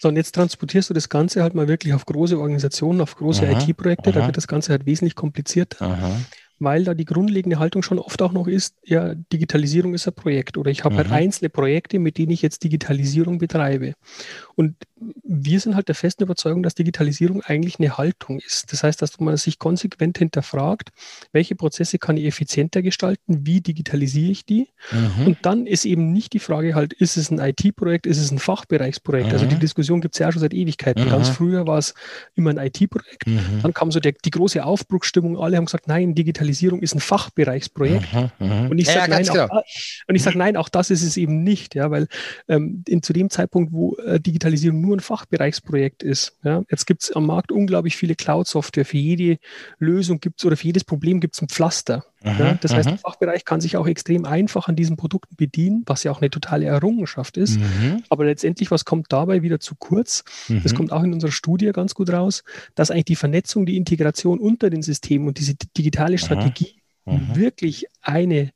[0.00, 3.46] So, und jetzt transportierst du das Ganze halt mal wirklich auf große Organisationen, auf große
[3.46, 5.80] IT-Projekte, da wird das Ganze halt wesentlich komplizierter.
[5.80, 6.20] Aha
[6.58, 10.56] weil da die grundlegende Haltung schon oft auch noch ist, ja, Digitalisierung ist ein Projekt
[10.56, 11.12] oder ich habe halt mhm.
[11.12, 13.94] halt einzelne Projekte, mit denen ich jetzt Digitalisierung betreibe.
[14.54, 14.76] Und
[15.22, 18.72] wir sind halt der festen Überzeugung, dass Digitalisierung eigentlich eine Haltung ist.
[18.72, 20.90] Das heißt, dass man sich konsequent hinterfragt,
[21.32, 24.68] welche Prozesse kann ich effizienter gestalten, wie digitalisiere ich die?
[24.90, 25.26] Mhm.
[25.26, 28.38] Und dann ist eben nicht die Frage halt, ist es ein IT-Projekt, ist es ein
[28.38, 29.28] Fachbereichsprojekt?
[29.28, 29.32] Mhm.
[29.32, 29.60] Also die mhm.
[29.60, 31.08] Diskussion gibt es ja schon seit Ewigkeiten.
[31.08, 31.34] Ganz mhm.
[31.34, 31.94] früher war es
[32.34, 33.26] immer ein IT-Projekt.
[33.26, 33.60] Mhm.
[33.62, 35.38] Dann kam so der, die große Aufbruchsstimmung.
[35.38, 38.08] Alle haben gesagt, nein, Digitalisierung ist ein Fachbereichsprojekt.
[38.38, 39.48] Und ich sage ja, nein, genau.
[40.18, 42.08] sag, nein, auch das ist es eben nicht, ja, weil
[42.48, 46.38] ähm, in, zu dem Zeitpunkt, wo äh, Digitalisierung nur ein Fachbereichsprojekt ist.
[46.42, 46.62] Ja.
[46.70, 48.84] Jetzt gibt es am Markt unglaublich viele Cloud-Software.
[48.84, 49.38] Für jede
[49.78, 52.06] Lösung gibt es oder für jedes Problem gibt es ein Pflaster.
[52.22, 52.58] Aha, ja.
[52.60, 52.78] Das aha.
[52.78, 56.20] heißt, der Fachbereich kann sich auch extrem einfach an diesen Produkten bedienen, was ja auch
[56.20, 57.58] eine totale Errungenschaft ist.
[57.58, 58.02] Mhm.
[58.08, 60.24] Aber letztendlich, was kommt dabei wieder zu kurz?
[60.48, 60.62] Mhm.
[60.62, 64.38] Das kommt auch in unserer Studie ganz gut raus, dass eigentlich die Vernetzung, die Integration
[64.38, 67.36] unter den Systemen und diese digitale Strategie Mhm.
[67.36, 68.52] wirklich eine,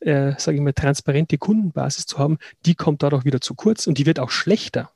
[0.00, 3.98] äh, sage ich mal, transparente Kundenbasis zu haben, die kommt dadurch wieder zu kurz und
[3.98, 4.92] die wird auch schlechter.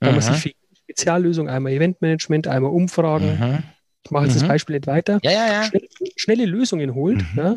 [0.00, 3.58] Weil man sich für Speziallösung, einmal Eventmanagement, einmal Umfragen, mhm.
[4.04, 4.40] ich mache jetzt mhm.
[4.40, 5.62] das Beispiel nicht weiter, ja, ja, ja.
[5.64, 7.38] Schnell, schnelle Lösungen holt mhm.
[7.38, 7.56] ja,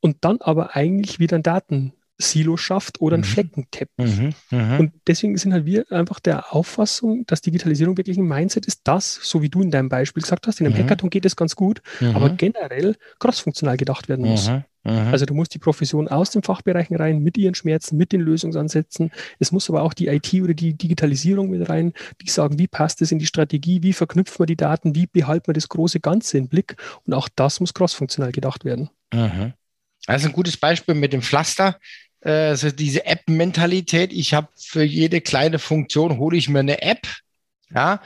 [0.00, 1.42] und dann aber eigentlich wieder ein
[2.22, 3.24] Datensilo schafft oder ein mhm.
[3.24, 4.18] Fleckenteppich.
[4.18, 4.34] Mhm.
[4.50, 4.80] Mhm.
[4.80, 9.14] Und deswegen sind halt wir einfach der Auffassung, dass Digitalisierung wirklich ein Mindset ist, das,
[9.14, 11.82] so wie du in deinem Beispiel gesagt hast, in einem Hackathon geht es ganz gut,
[12.14, 14.48] aber generell crossfunktional gedacht werden muss.
[14.48, 14.64] Mhm.
[14.84, 19.12] Also du musst die Profession aus den Fachbereichen rein, mit ihren Schmerzen, mit den Lösungsansätzen.
[19.38, 23.00] Es muss aber auch die IT oder die Digitalisierung mit rein, die sagen, wie passt
[23.00, 26.38] es in die Strategie, wie verknüpft man die Daten, wie behalten wir das große Ganze
[26.38, 26.76] im Blick.
[27.04, 28.90] Und auch das muss crossfunktional gedacht werden.
[29.14, 29.52] Mhm.
[30.06, 31.78] Also ein gutes Beispiel mit dem Pflaster.
[32.22, 34.12] Also diese App-Mentalität.
[34.12, 37.06] Ich habe für jede kleine Funktion hole ich mir eine App
[37.74, 38.00] ja,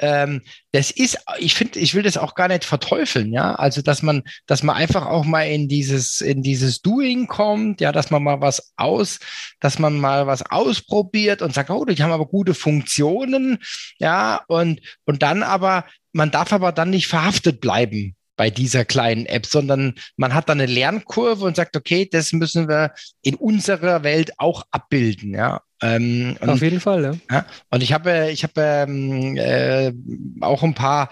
[0.00, 3.54] ähm, das ist, ich finde, ich will das auch gar nicht verteufeln, ja.
[3.54, 7.92] Also, dass man, dass man einfach auch mal in dieses, in dieses Doing kommt, ja,
[7.92, 9.20] dass man mal was aus,
[9.60, 13.58] dass man mal was ausprobiert und sagt, oh, die haben aber gute Funktionen,
[13.98, 19.26] ja, und, und dann aber, man darf aber dann nicht verhaftet bleiben bei dieser kleinen
[19.26, 22.92] App, sondern man hat dann eine Lernkurve und sagt, okay, das müssen wir
[23.22, 25.60] in unserer Welt auch abbilden, ja.
[25.82, 27.12] Ähm, Auf jeden Fall, ja.
[27.30, 27.46] ja.
[27.70, 29.92] Und ich habe, ich habe ähm, äh,
[30.40, 31.10] auch ein paar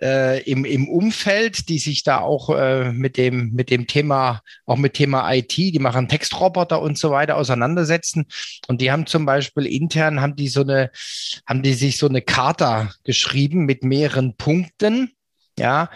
[0.00, 4.76] äh, im, im Umfeld, die sich da auch äh, mit dem mit dem Thema, auch
[4.76, 8.26] mit Thema IT, die machen Textroboter und so weiter auseinandersetzen.
[8.68, 10.92] Und die haben zum Beispiel intern haben die so eine,
[11.44, 15.10] haben die sich so eine Charta geschrieben mit mehreren Punkten.
[15.58, 15.90] Ja,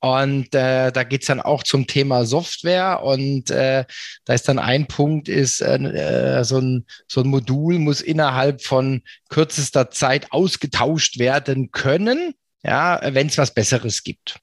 [0.00, 3.02] und äh, da geht's dann auch zum Thema Software.
[3.02, 3.84] Und äh,
[4.24, 8.62] da ist dann ein Punkt, ist äh, äh, so, ein, so ein Modul muss innerhalb
[8.62, 14.40] von kürzester Zeit ausgetauscht werden können, ja, wenn es was Besseres gibt.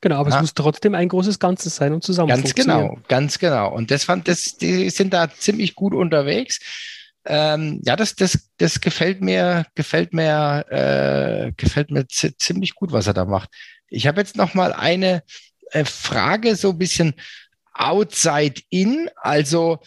[0.00, 0.36] Genau, aber ja.
[0.36, 3.72] es muss trotzdem ein großes Ganzes sein und zusammen Ganz genau, ganz genau.
[3.72, 6.58] Und das fand, das, die sind da ziemlich gut unterwegs.
[7.24, 13.06] Ähm, ja, das, das, das gefällt mir, gefällt mir, äh, gefällt mir ziemlich gut, was
[13.06, 13.50] er da macht.
[13.88, 15.22] Ich habe jetzt noch mal eine
[15.70, 17.14] äh, Frage, so ein bisschen
[17.74, 19.08] outside in.
[19.16, 19.80] Also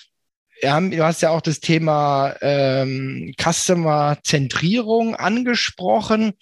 [0.63, 6.34] haben, du hast ja auch das Thema ähm, Customer-Zentrierung angesprochen.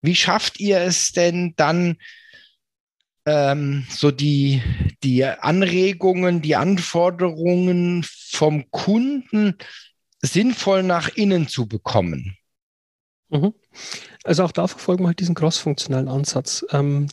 [0.00, 1.96] Wie schafft ihr es denn dann,
[3.24, 4.62] ähm, so die,
[5.02, 9.56] die Anregungen, die Anforderungen vom Kunden
[10.22, 12.36] sinnvoll nach innen zu bekommen?
[13.30, 13.54] Mhm.
[14.24, 16.64] Also auch da verfolgen wir halt diesen cross-funktionalen Ansatz.
[16.70, 17.08] Ähm,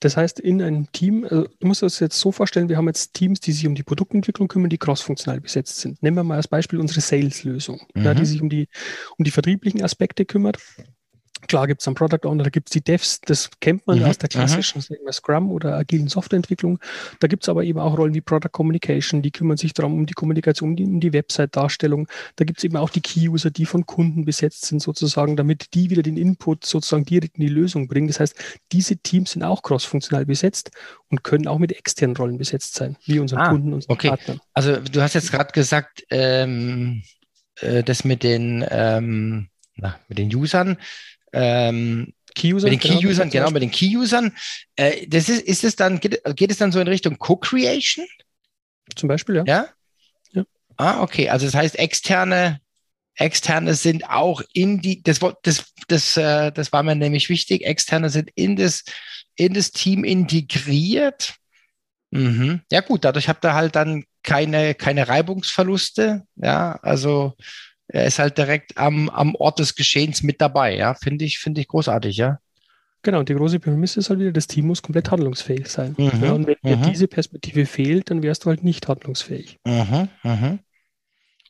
[0.00, 3.14] das heißt, in einem Team, also du musst das jetzt so vorstellen, wir haben jetzt
[3.14, 6.02] Teams, die sich um die Produktentwicklung kümmern, die cross-funktional besetzt sind.
[6.02, 8.04] Nehmen wir mal als Beispiel unsere Sales-Lösung, mhm.
[8.04, 8.68] ja, die sich um die,
[9.16, 10.58] um die vertrieblichen Aspekte kümmert.
[11.48, 14.04] Klar gibt es einen Product Owner, da gibt es die Devs, das kennt man mhm.
[14.04, 16.78] aus der klassischen Scrum oder agilen Softwareentwicklung.
[17.20, 20.06] Da gibt es aber eben auch Rollen wie Product Communication, die kümmern sich darum, um
[20.06, 22.08] die Kommunikation, um die, um die Website-Darstellung.
[22.36, 25.90] Da gibt es eben auch die Key-User, die von Kunden besetzt sind sozusagen, damit die
[25.90, 28.08] wieder den Input sozusagen direkt in die Lösung bringen.
[28.08, 28.36] Das heißt,
[28.70, 30.70] diese Teams sind auch cross-funktional besetzt
[31.08, 34.08] und können auch mit externen Rollen besetzt sein, wie unseren ah, Kunden, unseren okay.
[34.08, 34.40] Partnern.
[34.54, 37.02] Also du hast jetzt gerade gesagt, ähm,
[37.60, 40.76] äh, das mit den, ähm, na, mit den Usern,
[41.32, 44.34] ähm, Key-Usern, mit den genau, Key-Usern, genau, mit den Key-Usern.
[44.76, 48.06] Äh, das ist, ist es dann, geht, geht es dann so in Richtung Co-Creation?
[48.96, 49.44] Zum Beispiel, ja.
[49.46, 49.68] Ja?
[50.32, 50.44] ja.
[50.76, 51.28] Ah, okay.
[51.28, 52.60] Also das heißt, externe,
[53.16, 58.10] externe sind auch in die, das, das, das, äh, das war mir nämlich wichtig, externe
[58.10, 58.84] sind in das,
[59.36, 61.34] in das Team integriert.
[62.10, 62.60] Mhm.
[62.70, 66.26] Ja, gut, dadurch habt ihr halt dann keine, keine Reibungsverluste.
[66.36, 67.34] Ja, also
[67.88, 70.76] er ist halt direkt am, am Ort des Geschehens mit dabei.
[70.76, 72.38] Ja, finde ich, finde ich großartig, ja.
[73.02, 75.96] Genau, und die große Prämisse ist halt wieder, das Team muss komplett handlungsfähig sein.
[75.98, 76.84] Mhm, ja, und wenn dir mhm.
[76.84, 79.58] diese Perspektive fehlt, dann wärst du halt nicht handlungsfähig.
[79.66, 80.58] Mhm, mhm.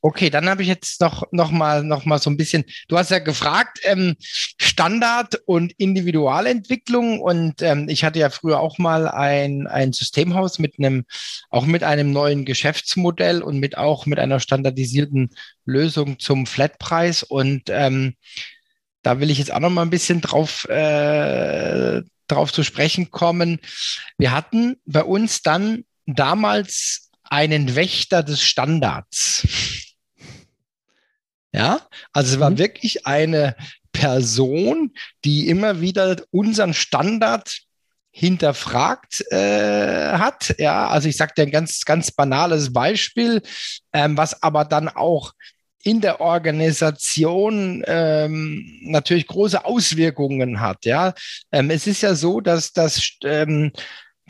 [0.05, 3.13] Okay, dann habe ich jetzt noch, noch, mal, noch mal so ein bisschen, du hast
[3.13, 9.69] ja gefragt, ähm, Standard und Individualentwicklung und ähm, ich hatte ja früher auch mal ein,
[9.69, 11.05] ein Systemhaus mit einem,
[11.51, 15.31] auch mit einem neuen Geschäftsmodell und mit auch mit einer standardisierten
[15.67, 18.17] Lösung zum Flatpreis und ähm,
[19.03, 23.61] da will ich jetzt auch noch mal ein bisschen drauf, äh, drauf zu sprechen kommen.
[24.19, 29.47] Wir hatten bei uns dann damals einen Wächter des Standards.
[31.53, 31.81] Ja,
[32.13, 32.59] also es war mhm.
[32.59, 33.57] wirklich eine
[33.93, 34.93] Person,
[35.25, 37.59] die immer wieder unseren Standard
[38.11, 40.55] hinterfragt äh, hat.
[40.59, 43.43] Ja, also ich sage dir ein ganz, ganz banales Beispiel,
[43.93, 45.33] ähm, was aber dann auch
[45.83, 50.85] in der Organisation ähm, natürlich große Auswirkungen hat.
[50.85, 51.15] Ja,
[51.51, 53.73] ähm, es ist ja so, dass das ähm,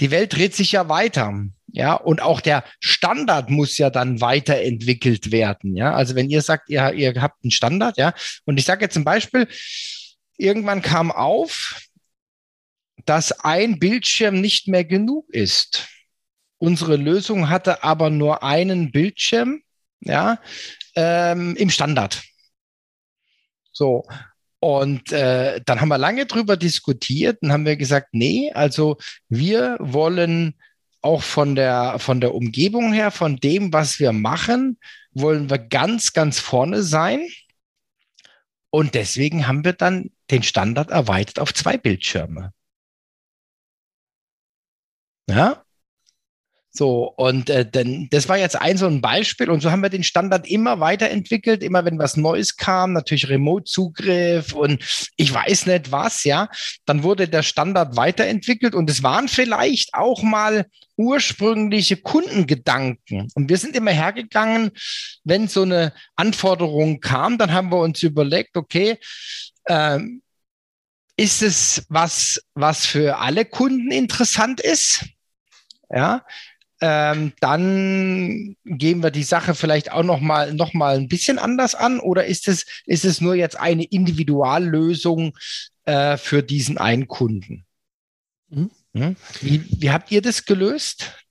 [0.01, 1.33] die Welt dreht sich ja weiter.
[1.75, 5.75] Ja, und auch der Standard muss ja dann weiterentwickelt werden.
[5.75, 8.13] Ja, also wenn ihr sagt, ihr, ihr habt einen Standard, ja,
[8.45, 9.49] und ich sage jetzt zum Beispiel,
[10.37, 11.81] irgendwann kam auf,
[13.07, 15.89] dass ein Bildschirm nicht mehr genug ist.
[16.59, 19.63] Unsere Lösung hatte aber nur einen Bildschirm,
[20.01, 20.39] ja,
[20.95, 22.23] ähm, im Standard.
[23.73, 24.07] So.
[24.65, 28.97] Und äh, dann haben wir lange drüber diskutiert und haben wir gesagt, nee, also
[29.29, 30.55] wir wollen
[31.01, 34.79] auch von der, von der Umgebung her, von dem, was wir machen,
[35.11, 37.27] wollen wir ganz, ganz vorne sein.
[38.71, 42.53] Und deswegen haben wir dann den Standard erweitert auf zwei Bildschirme.
[45.29, 45.62] Ja,
[46.75, 49.51] so, und äh, denn, das war jetzt ein so ein Beispiel.
[49.51, 54.55] Und so haben wir den Standard immer weiterentwickelt, immer wenn was Neues kam, natürlich Remote-Zugriff
[54.55, 54.83] und
[55.17, 56.49] ich weiß nicht was, ja.
[56.87, 60.65] Dann wurde der Standard weiterentwickelt und es waren vielleicht auch mal
[60.97, 63.29] ursprüngliche Kundengedanken.
[63.35, 64.71] Und wir sind immer hergegangen,
[65.25, 68.99] wenn so eine Anforderung kam, dann haben wir uns überlegt, okay,
[69.69, 70.23] ähm,
[71.19, 75.05] ist es was, was für alle Kunden interessant ist?
[75.91, 76.25] Ja,
[76.83, 81.77] ähm, dann gehen wir die Sache vielleicht auch noch mal, noch mal ein bisschen anders
[81.77, 85.39] an oder ist es, ist es nur jetzt eine Individuallösung
[85.85, 87.65] äh, für diesen einen Kunden?
[88.49, 88.71] Mhm.
[88.95, 89.17] Hm?
[89.41, 91.22] Wie, wie habt ihr das gelöst?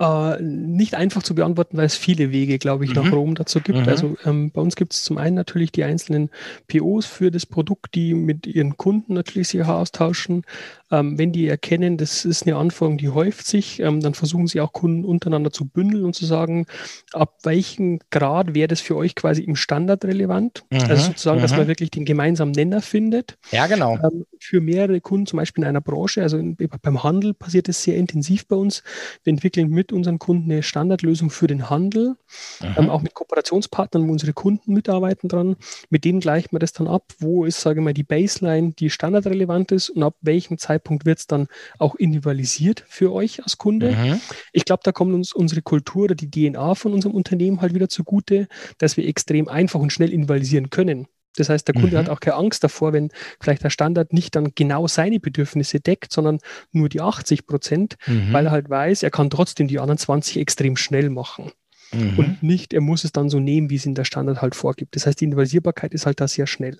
[0.00, 3.02] Äh, nicht einfach zu beantworten, weil es viele Wege, glaube ich, mhm.
[3.02, 3.80] nach Rom dazu gibt.
[3.80, 3.88] Mhm.
[3.88, 6.30] Also ähm, bei uns gibt es zum einen natürlich die einzelnen
[6.68, 10.44] POs für das Produkt, die mit ihren Kunden natürlich sich austauschen.
[10.90, 14.62] Ähm, wenn die erkennen, das ist eine Anforderung, die häuft sich, ähm, dann versuchen sie
[14.62, 16.64] auch Kunden untereinander zu bündeln und zu sagen,
[17.12, 20.64] ab welchem Grad wäre das für euch quasi im Standard relevant?
[20.70, 20.80] Mhm.
[20.88, 21.68] Also sozusagen, dass man mhm.
[21.68, 23.36] wirklich den gemeinsamen Nenner findet.
[23.52, 23.98] Ja, genau.
[24.02, 27.82] Ähm, für mehrere Kunden, zum Beispiel in einer Branche, also in, beim Handel passiert das
[27.82, 28.82] sehr intensiv bei uns.
[29.24, 32.16] Wir entwickeln mit unseren Kunden eine Standardlösung für den Handel,
[32.60, 32.74] mhm.
[32.76, 35.56] ähm, auch mit Kooperationspartnern, wo unsere Kunden mitarbeiten dran.
[35.88, 38.90] Mit denen gleichen wir das dann ab, wo ist, sage ich mal, die Baseline, die
[38.90, 41.48] standardrelevant ist und ab welchem Zeitpunkt wird es dann
[41.78, 43.92] auch individualisiert für euch als Kunde.
[43.92, 44.20] Mhm.
[44.52, 47.88] Ich glaube, da kommt uns unsere Kultur oder die DNA von unserem Unternehmen halt wieder
[47.88, 48.48] zugute,
[48.78, 51.06] dass wir extrem einfach und schnell individualisieren können.
[51.36, 51.98] Das heißt, der Kunde mhm.
[51.98, 56.12] hat auch keine Angst davor, wenn vielleicht der Standard nicht dann genau seine Bedürfnisse deckt,
[56.12, 56.38] sondern
[56.72, 58.32] nur die 80 Prozent, mhm.
[58.32, 61.52] weil er halt weiß, er kann trotzdem die anderen 20 extrem schnell machen.
[61.92, 62.18] Mhm.
[62.18, 64.96] Und nicht, er muss es dann so nehmen, wie es in der Standard halt vorgibt.
[64.96, 66.78] Das heißt, die Individualisierbarkeit ist halt da sehr schnell.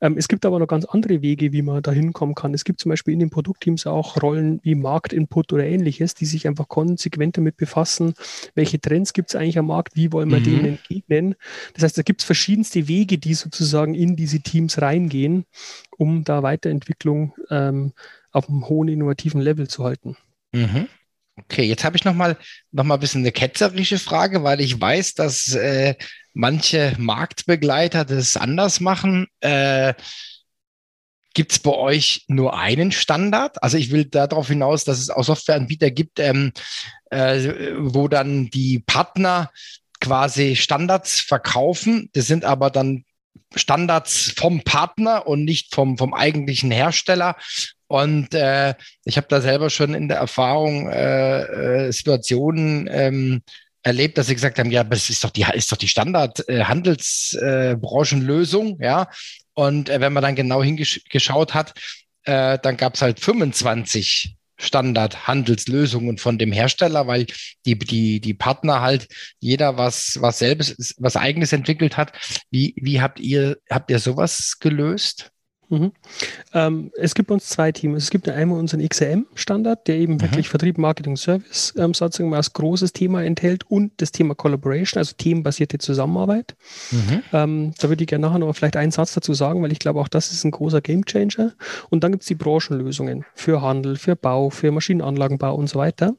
[0.00, 2.54] Ähm, es gibt aber noch ganz andere Wege, wie man da hinkommen kann.
[2.54, 6.46] Es gibt zum Beispiel in den Produktteams auch Rollen wie Marktinput oder ähnliches, die sich
[6.46, 8.14] einfach konsequent damit befassen,
[8.54, 10.44] welche Trends gibt es eigentlich am Markt, wie wollen wir mhm.
[10.44, 11.34] denen entgegnen.
[11.74, 15.44] Das heißt, da gibt es verschiedenste Wege, die sozusagen in diese Teams reingehen,
[15.96, 17.92] um da Weiterentwicklung ähm,
[18.32, 20.16] auf einem hohen innovativen Level zu halten.
[20.52, 20.88] Mhm.
[21.38, 22.38] Okay, jetzt habe ich noch mal,
[22.72, 25.94] noch mal ein bisschen eine ketzerische Frage, weil ich weiß, dass äh,
[26.32, 29.26] manche Marktbegleiter das anders machen.
[29.40, 29.94] Äh,
[31.34, 33.62] Gibt es bei euch nur einen Standard?
[33.62, 36.52] Also ich will darauf hinaus, dass es auch Softwareanbieter gibt, ähm,
[37.10, 39.50] äh, wo dann die Partner
[40.00, 42.08] quasi Standards verkaufen.
[42.14, 43.04] Das sind aber dann
[43.54, 47.36] Standards vom Partner und nicht vom, vom eigentlichen Hersteller.
[47.88, 53.42] Und äh, ich habe da selber schon in der Erfahrung äh, äh, Situationen ähm,
[53.82, 58.84] erlebt, dass sie gesagt haben, ja, es ist doch die, ist doch die Standard-Handelsbranchenlösung, äh,
[58.84, 59.08] ja.
[59.54, 61.74] Und äh, wenn man dann genau hingeschaut hat,
[62.24, 67.26] äh, dann gab es halt 25 Standard-Handelslösungen von dem Hersteller, weil
[67.64, 72.12] die, die, die Partner halt jeder was, was selbst, was eigenes entwickelt hat.
[72.50, 75.30] Wie, wie habt ihr, habt ihr sowas gelöst?
[75.68, 75.92] Mhm.
[76.54, 78.04] Ähm, es gibt uns zwei Teams.
[78.04, 80.22] Es gibt einmal unseren XRM-Standard, der eben mhm.
[80.22, 85.14] wirklich Vertrieb, Marketing, Service ähm, sozusagen als großes Thema enthält und das Thema Collaboration, also
[85.16, 86.54] themenbasierte Zusammenarbeit.
[86.90, 87.22] Mhm.
[87.32, 90.00] Ähm, da würde ich gerne nachher noch vielleicht einen Satz dazu sagen, weil ich glaube,
[90.00, 91.52] auch das ist ein großer Gamechanger.
[91.90, 96.14] Und dann gibt es die Branchenlösungen für Handel, für Bau, für Maschinenanlagenbau und so weiter.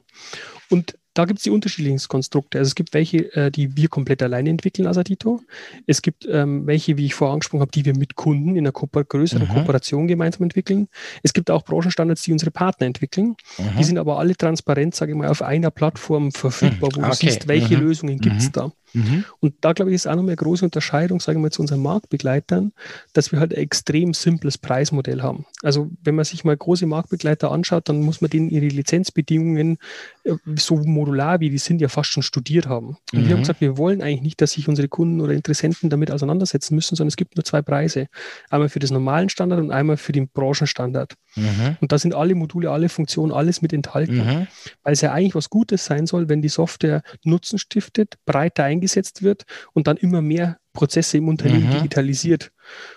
[0.70, 2.58] Und da gibt es die unterschiedlichen Konstrukte.
[2.58, 5.40] Also es gibt welche, äh, die wir komplett alleine entwickeln als Adito.
[5.84, 8.70] Es gibt ähm, welche, wie ich vorher angesprochen habe, die wir mit Kunden in einer
[8.70, 9.52] Kooper größeren mhm.
[9.52, 10.86] Kooperation gemeinsam entwickeln.
[11.24, 13.34] Es gibt auch Branchenstandards, die unsere Partner entwickeln.
[13.58, 13.64] Mhm.
[13.78, 17.10] Die sind aber alle transparent, sage ich mal, auf einer Plattform verfügbar, wo okay.
[17.10, 17.82] du siehst, welche mhm.
[17.82, 18.52] Lösungen gibt es mhm.
[18.52, 18.72] da.
[18.92, 19.24] Mhm.
[19.40, 22.72] Und da glaube ich, ist auch noch eine große Unterscheidung, sagen wir zu unseren Marktbegleitern,
[23.12, 25.46] dass wir halt ein extrem simples Preismodell haben.
[25.62, 29.78] Also wenn man sich mal große Marktbegleiter anschaut, dann muss man denen ihre Lizenzbedingungen
[30.24, 32.96] äh, so modular wie die sind ja fast schon studiert haben.
[33.12, 33.26] Und mhm.
[33.26, 36.74] wir haben gesagt, wir wollen eigentlich nicht, dass sich unsere Kunden oder Interessenten damit auseinandersetzen
[36.74, 38.08] müssen, sondern es gibt nur zwei Preise.
[38.50, 41.14] Einmal für das normalen Standard und einmal für den Branchenstandard.
[41.40, 41.76] Mhm.
[41.80, 44.46] Und da sind alle Module, alle Funktionen, alles mit enthalten, mhm.
[44.82, 49.22] weil es ja eigentlich was Gutes sein soll, wenn die Software Nutzen stiftet, breiter eingesetzt
[49.22, 51.72] wird und dann immer mehr Prozesse im Unternehmen mhm.
[51.72, 52.52] digitalisiert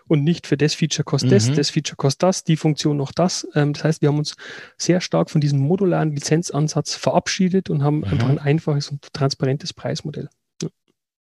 [0.08, 1.56] und nicht für das Feature kostet das, mhm.
[1.56, 3.48] das Feature kostet das, die Funktion noch das.
[3.56, 4.36] Ähm, das heißt, wir haben uns
[4.78, 8.04] sehr stark von diesem modularen Lizenzansatz verabschiedet und haben mhm.
[8.04, 10.30] einfach ein einfaches und transparentes Preismodell.
[10.62, 10.70] Ja.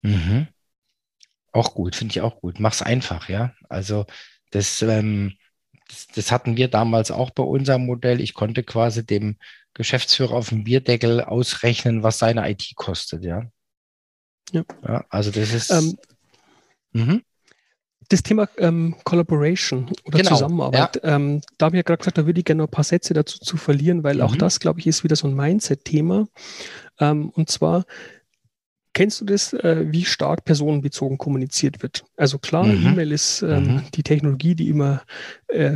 [0.03, 0.47] Mhm.
[1.53, 2.59] Auch gut, finde ich auch gut.
[2.59, 3.53] Mach's einfach, ja.
[3.69, 4.05] Also
[4.51, 5.33] das, ähm,
[5.93, 8.19] das, das, hatten wir damals auch bei unserem Modell.
[8.19, 9.37] Ich konnte quasi dem
[9.73, 13.43] Geschäftsführer auf dem Bierdeckel ausrechnen, was seine IT kostet, ja.
[14.51, 14.63] Ja.
[14.87, 15.71] ja also das ist.
[15.71, 15.97] Ähm,
[16.93, 17.21] mhm.
[18.09, 21.15] Das Thema ähm, Collaboration oder genau, Zusammenarbeit, ja.
[21.15, 23.13] ähm, da habe ich ja gerade gesagt, da würde ich gerne noch ein paar Sätze
[23.13, 24.21] dazu zu verlieren, weil mhm.
[24.21, 26.27] auch das, glaube ich, ist wieder so ein Mindset-Thema.
[26.99, 27.85] Ähm, und zwar,
[28.93, 32.05] Kennst du das, äh, wie stark personenbezogen kommuniziert wird?
[32.15, 32.87] Also klar, mhm.
[32.87, 33.81] E-Mail ist ähm, mhm.
[33.95, 35.01] die Technologie, die immer
[35.47, 35.75] äh,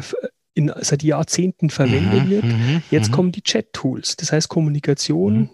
[0.54, 2.30] in, seit Jahrzehnten verwendet mhm.
[2.30, 2.44] wird.
[2.46, 2.84] Mhm.
[2.90, 3.14] Jetzt mhm.
[3.14, 4.18] kommen die Chat-Tools.
[4.18, 5.50] Das heißt, Kommunikation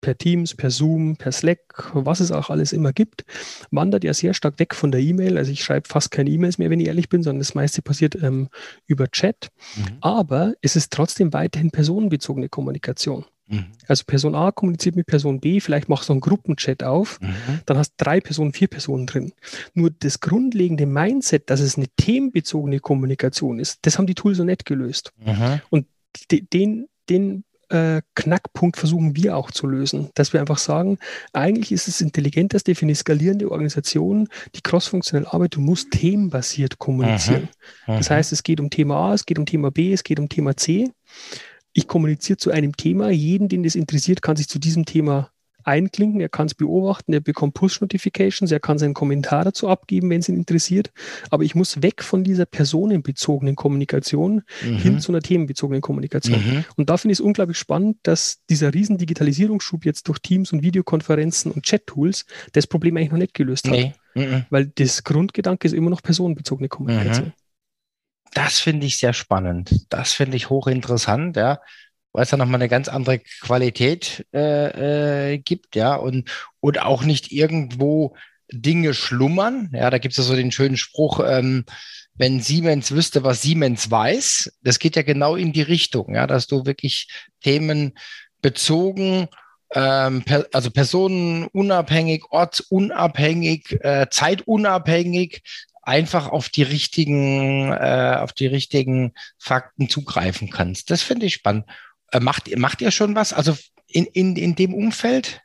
[0.00, 3.24] per Teams, per Zoom, per Slack, was es auch alles immer gibt,
[3.70, 5.36] wandert ja sehr stark weg von der E-Mail.
[5.36, 8.16] Also ich schreibe fast keine E-Mails mehr, wenn ich ehrlich bin, sondern das meiste passiert
[8.22, 8.48] ähm,
[8.86, 9.48] über Chat.
[9.76, 9.98] Mhm.
[10.00, 13.24] Aber es ist trotzdem weiterhin personenbezogene Kommunikation.
[13.48, 13.66] Mhm.
[13.86, 17.60] Also Person A kommuniziert mit Person B, vielleicht machst du einen Gruppenchat auf, mhm.
[17.66, 19.32] dann hast drei Personen, vier Personen drin.
[19.74, 24.44] Nur das grundlegende Mindset, dass es eine themenbezogene Kommunikation ist, das haben die Tools noch
[24.44, 25.12] nicht gelöst.
[25.24, 25.60] Mhm.
[25.70, 25.86] Und
[26.30, 30.98] den, den äh, Knackpunkt versuchen wir auch zu lösen, dass wir einfach sagen,
[31.32, 37.48] eigentlich ist es intelligenteste für eine skalierende Organisation, die crossfunktionelle Arbeit, du musst themenbasiert kommunizieren.
[37.84, 37.98] Aha, aha.
[37.98, 40.28] Das heißt, es geht um Thema A, es geht um Thema B, es geht um
[40.28, 40.90] Thema C.
[41.72, 45.30] Ich kommuniziere zu einem Thema, jeden, den das interessiert, kann sich zu diesem Thema
[45.68, 50.20] einklinken, er kann es beobachten, er bekommt Push-Notifications, er kann seinen Kommentar dazu abgeben, wenn
[50.20, 50.90] es ihn interessiert.
[51.30, 54.76] Aber ich muss weg von dieser personenbezogenen Kommunikation mhm.
[54.78, 56.38] hin zu einer themenbezogenen Kommunikation.
[56.38, 56.64] Mhm.
[56.76, 60.62] Und da finde ich es unglaublich spannend, dass dieser riesen Digitalisierungsschub jetzt durch Teams und
[60.62, 63.92] Videokonferenzen und Chat-Tools das Problem eigentlich noch nicht gelöst hat.
[64.14, 64.46] Mhm.
[64.50, 67.26] Weil das Grundgedanke ist immer noch personenbezogene Kommunikation.
[67.26, 67.32] Mhm.
[68.34, 69.86] Das finde ich sehr spannend.
[69.88, 71.60] Das finde ich hochinteressant, ja
[72.12, 77.04] weil es da nochmal eine ganz andere Qualität äh, äh, gibt, ja, und, und auch
[77.04, 78.16] nicht irgendwo
[78.50, 79.70] Dinge schlummern.
[79.72, 81.64] Ja, da gibt es ja so den schönen Spruch, ähm,
[82.14, 86.46] wenn Siemens wüsste, was Siemens weiß, das geht ja genau in die Richtung, ja, dass
[86.46, 87.08] du wirklich
[87.42, 87.92] Themen
[88.42, 89.28] bezogen,
[89.74, 95.42] ähm, per, also personenunabhängig, ortsunabhängig, äh, zeitunabhängig,
[95.88, 100.90] einfach auf die richtigen, äh, auf die richtigen Fakten zugreifen kannst.
[100.90, 101.64] Das finde ich spannend.
[102.12, 103.32] Äh, macht, macht ihr schon was?
[103.32, 105.40] Also in, in, in dem Umfeld?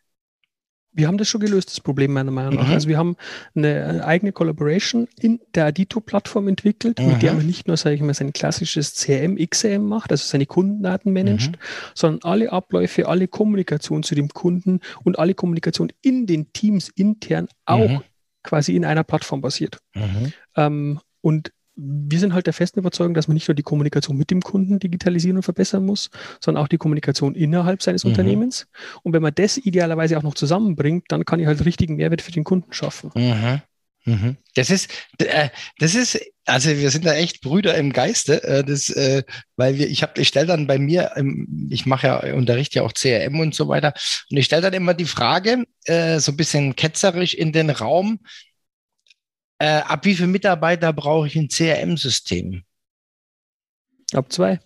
[0.95, 2.67] Wir haben das schon gelöst, das Problem meiner Meinung nach.
[2.67, 2.73] Mhm.
[2.73, 3.15] Also wir haben
[3.55, 7.07] eine eigene Collaboration in der Adito-Plattform entwickelt, mhm.
[7.07, 10.45] mit der man nicht nur, sage ich mal, sein klassisches CRM, XM macht, also seine
[10.45, 11.57] Kundendaten managt, mhm.
[11.95, 17.47] sondern alle Abläufe, alle Kommunikation zu dem Kunden und alle Kommunikation in den Teams intern
[17.65, 18.03] auch mhm.
[18.43, 19.79] Quasi in einer Plattform basiert.
[19.95, 20.33] Mhm.
[20.55, 24.29] Ähm, und wir sind halt der festen Überzeugung, dass man nicht nur die Kommunikation mit
[24.29, 28.11] dem Kunden digitalisieren und verbessern muss, sondern auch die Kommunikation innerhalb seines mhm.
[28.11, 28.67] Unternehmens.
[29.01, 32.31] Und wenn man das idealerweise auch noch zusammenbringt, dann kann ich halt richtigen Mehrwert für
[32.31, 33.11] den Kunden schaffen.
[33.15, 33.61] Mhm.
[34.05, 34.37] Mhm.
[34.55, 34.89] Das ist,
[35.19, 39.23] äh, das ist, also wir sind da echt Brüder im Geiste, äh, das, äh,
[39.55, 41.13] weil wir, ich habe, ich stelle dann bei mir,
[41.69, 43.93] ich mache ja, unterrichte ja auch CRM und so weiter,
[44.29, 48.19] und ich stelle dann immer die Frage, so ein bisschen ketzerisch in den Raum,
[49.59, 52.63] ab wie viele Mitarbeiter brauche ich ein CRM-System?
[54.13, 54.59] Ab zwei.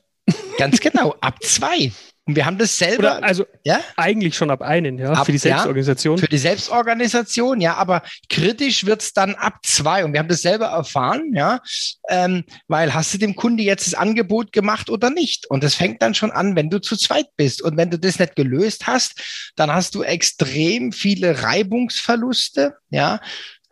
[0.57, 1.91] Ganz genau, ab zwei.
[2.27, 3.17] Und wir haben das selber.
[3.17, 3.79] Oder also ja?
[3.95, 6.17] eigentlich schon ab einen, ja, ab, für die Selbstorganisation.
[6.17, 10.03] Ja, für die Selbstorganisation, ja, aber kritisch wird es dann ab zwei.
[10.03, 11.61] Und wir haben das selber erfahren, ja,
[12.09, 15.49] ähm, weil hast du dem Kunde jetzt das Angebot gemacht oder nicht?
[15.49, 17.61] Und das fängt dann schon an, wenn du zu zweit bist.
[17.61, 23.21] Und wenn du das nicht gelöst hast, dann hast du extrem viele Reibungsverluste, ja.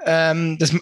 [0.06, 0.74] Ähm, das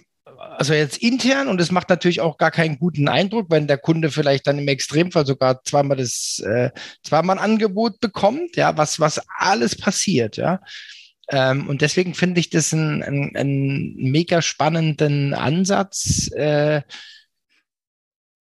[0.58, 4.12] also jetzt intern und es macht natürlich auch gar keinen guten Eindruck, wenn der Kunde
[4.12, 6.72] vielleicht dann im Extremfall sogar zweimal das äh,
[7.04, 10.62] zweimal ein Angebot bekommt, ja, was was alles passiert, ja.
[11.30, 16.82] Ähm, und deswegen finde ich das einen, einen mega spannenden Ansatz, äh,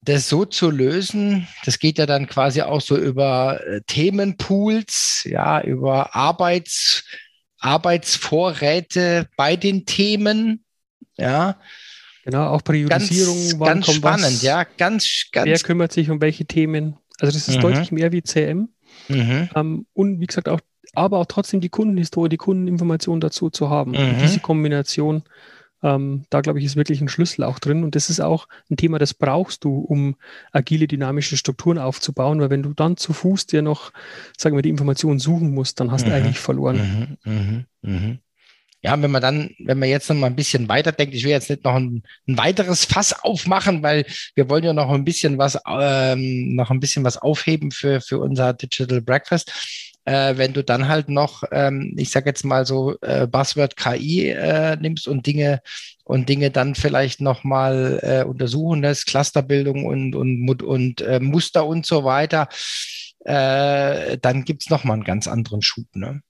[0.01, 1.47] das so zu lösen.
[1.65, 7.03] Das geht ja dann quasi auch so über äh, Themenpools, ja, über Arbeits
[7.59, 10.63] Arbeitsvorräte bei den Themen,
[11.17, 11.59] ja.
[12.31, 13.59] Genau, auch Priorisierung.
[13.59, 15.47] Ganz, ganz spannend, was, ja, ganz, ganz.
[15.47, 16.97] Wer kümmert sich um welche Themen?
[17.19, 17.61] Also das ist mhm.
[17.61, 18.69] deutlich mehr wie CM.
[19.07, 19.49] Mhm.
[19.55, 20.59] Ähm, und wie gesagt auch,
[20.93, 23.91] aber auch trotzdem die Kundenhistorie, die Kundeninformation dazu zu haben.
[23.91, 24.19] Mhm.
[24.21, 25.23] Diese Kombination,
[25.81, 27.83] ähm, da glaube ich, ist wirklich ein Schlüssel auch drin.
[27.83, 30.15] Und das ist auch ein Thema, das brauchst du, um
[30.51, 33.91] agile, dynamische Strukturen aufzubauen, weil wenn du dann zu Fuß dir noch,
[34.37, 36.15] sagen wir, die Informationen suchen musst, dann hast du mhm.
[36.15, 37.17] eigentlich verloren.
[37.23, 37.65] Mhm.
[37.81, 38.19] Mhm.
[38.81, 41.49] Ja, wenn man dann, wenn man jetzt noch mal ein bisschen weiterdenkt, ich will jetzt
[41.49, 44.05] nicht noch ein, ein weiteres Fass aufmachen, weil
[44.35, 48.19] wir wollen ja noch ein bisschen was, ähm, noch ein bisschen was aufheben für, für
[48.19, 49.51] unser Digital Breakfast.
[50.05, 54.29] Äh, wenn du dann halt noch, ähm, ich sage jetzt mal so äh, Buzzword KI
[54.29, 55.61] äh, nimmst und Dinge
[56.05, 61.67] und Dinge dann vielleicht noch mal äh, untersuchen lässt, Clusterbildung und und und äh, Muster
[61.67, 62.47] und so weiter,
[63.25, 65.85] äh, dann gibt's noch mal einen ganz anderen Schub.
[65.95, 66.21] Ne?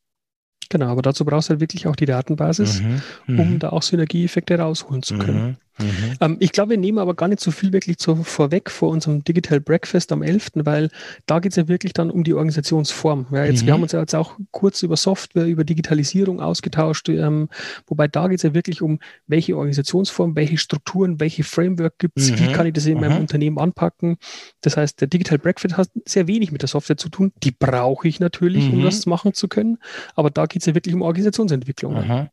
[0.70, 3.60] Genau, aber dazu brauchst du halt wirklich auch die Datenbasis, mhm, um mhm.
[3.60, 5.58] da auch Synergieeffekte rausholen zu können.
[5.82, 6.16] Mhm.
[6.20, 9.24] Ähm, ich glaube, wir nehmen aber gar nicht so viel wirklich zu, vorweg vor unserem
[9.24, 10.90] Digital Breakfast am 11., weil
[11.26, 13.28] da geht es ja wirklich dann um die Organisationsform.
[13.32, 13.68] Ja, jetzt, mhm.
[13.68, 17.50] Wir haben uns ja jetzt auch kurz über Software, über Digitalisierung ausgetauscht, ähm,
[17.88, 22.32] wobei da geht es ja wirklich um, welche Organisationsform, welche Strukturen, welche Framework gibt es,
[22.32, 22.40] mhm.
[22.40, 23.22] wie kann ich das in meinem mhm.
[23.22, 24.18] Unternehmen anpacken.
[24.62, 27.32] Das heißt, der Digital Breakfast hat sehr wenig mit der Software zu tun.
[27.44, 28.84] Die brauche ich natürlich, um mhm.
[28.84, 29.78] das machen zu können,
[30.16, 32.30] aber da geht es ja wirklich um Organisationsentwicklung.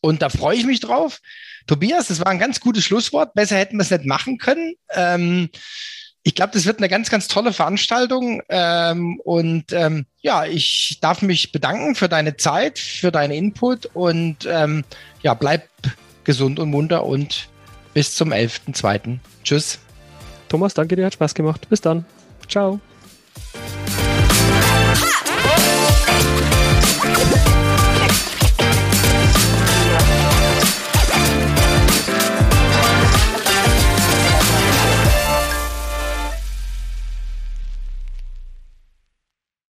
[0.00, 1.20] Und da freue ich mich drauf.
[1.66, 3.34] Tobias, das war ein ganz gutes Schlusswort.
[3.34, 4.74] Besser hätten wir es nicht machen können.
[4.94, 5.50] Ähm,
[6.22, 8.42] ich glaube, das wird eine ganz, ganz tolle Veranstaltung.
[8.48, 14.46] Ähm, und ähm, ja, ich darf mich bedanken für deine Zeit, für deinen Input und
[14.46, 14.84] ähm,
[15.22, 15.68] ja, bleib
[16.24, 17.48] gesund und munter und
[17.94, 19.18] bis zum 11.2.
[19.42, 19.78] Tschüss.
[20.48, 21.68] Thomas, danke dir, hat Spaß gemacht.
[21.68, 22.04] Bis dann.
[22.48, 22.80] Ciao.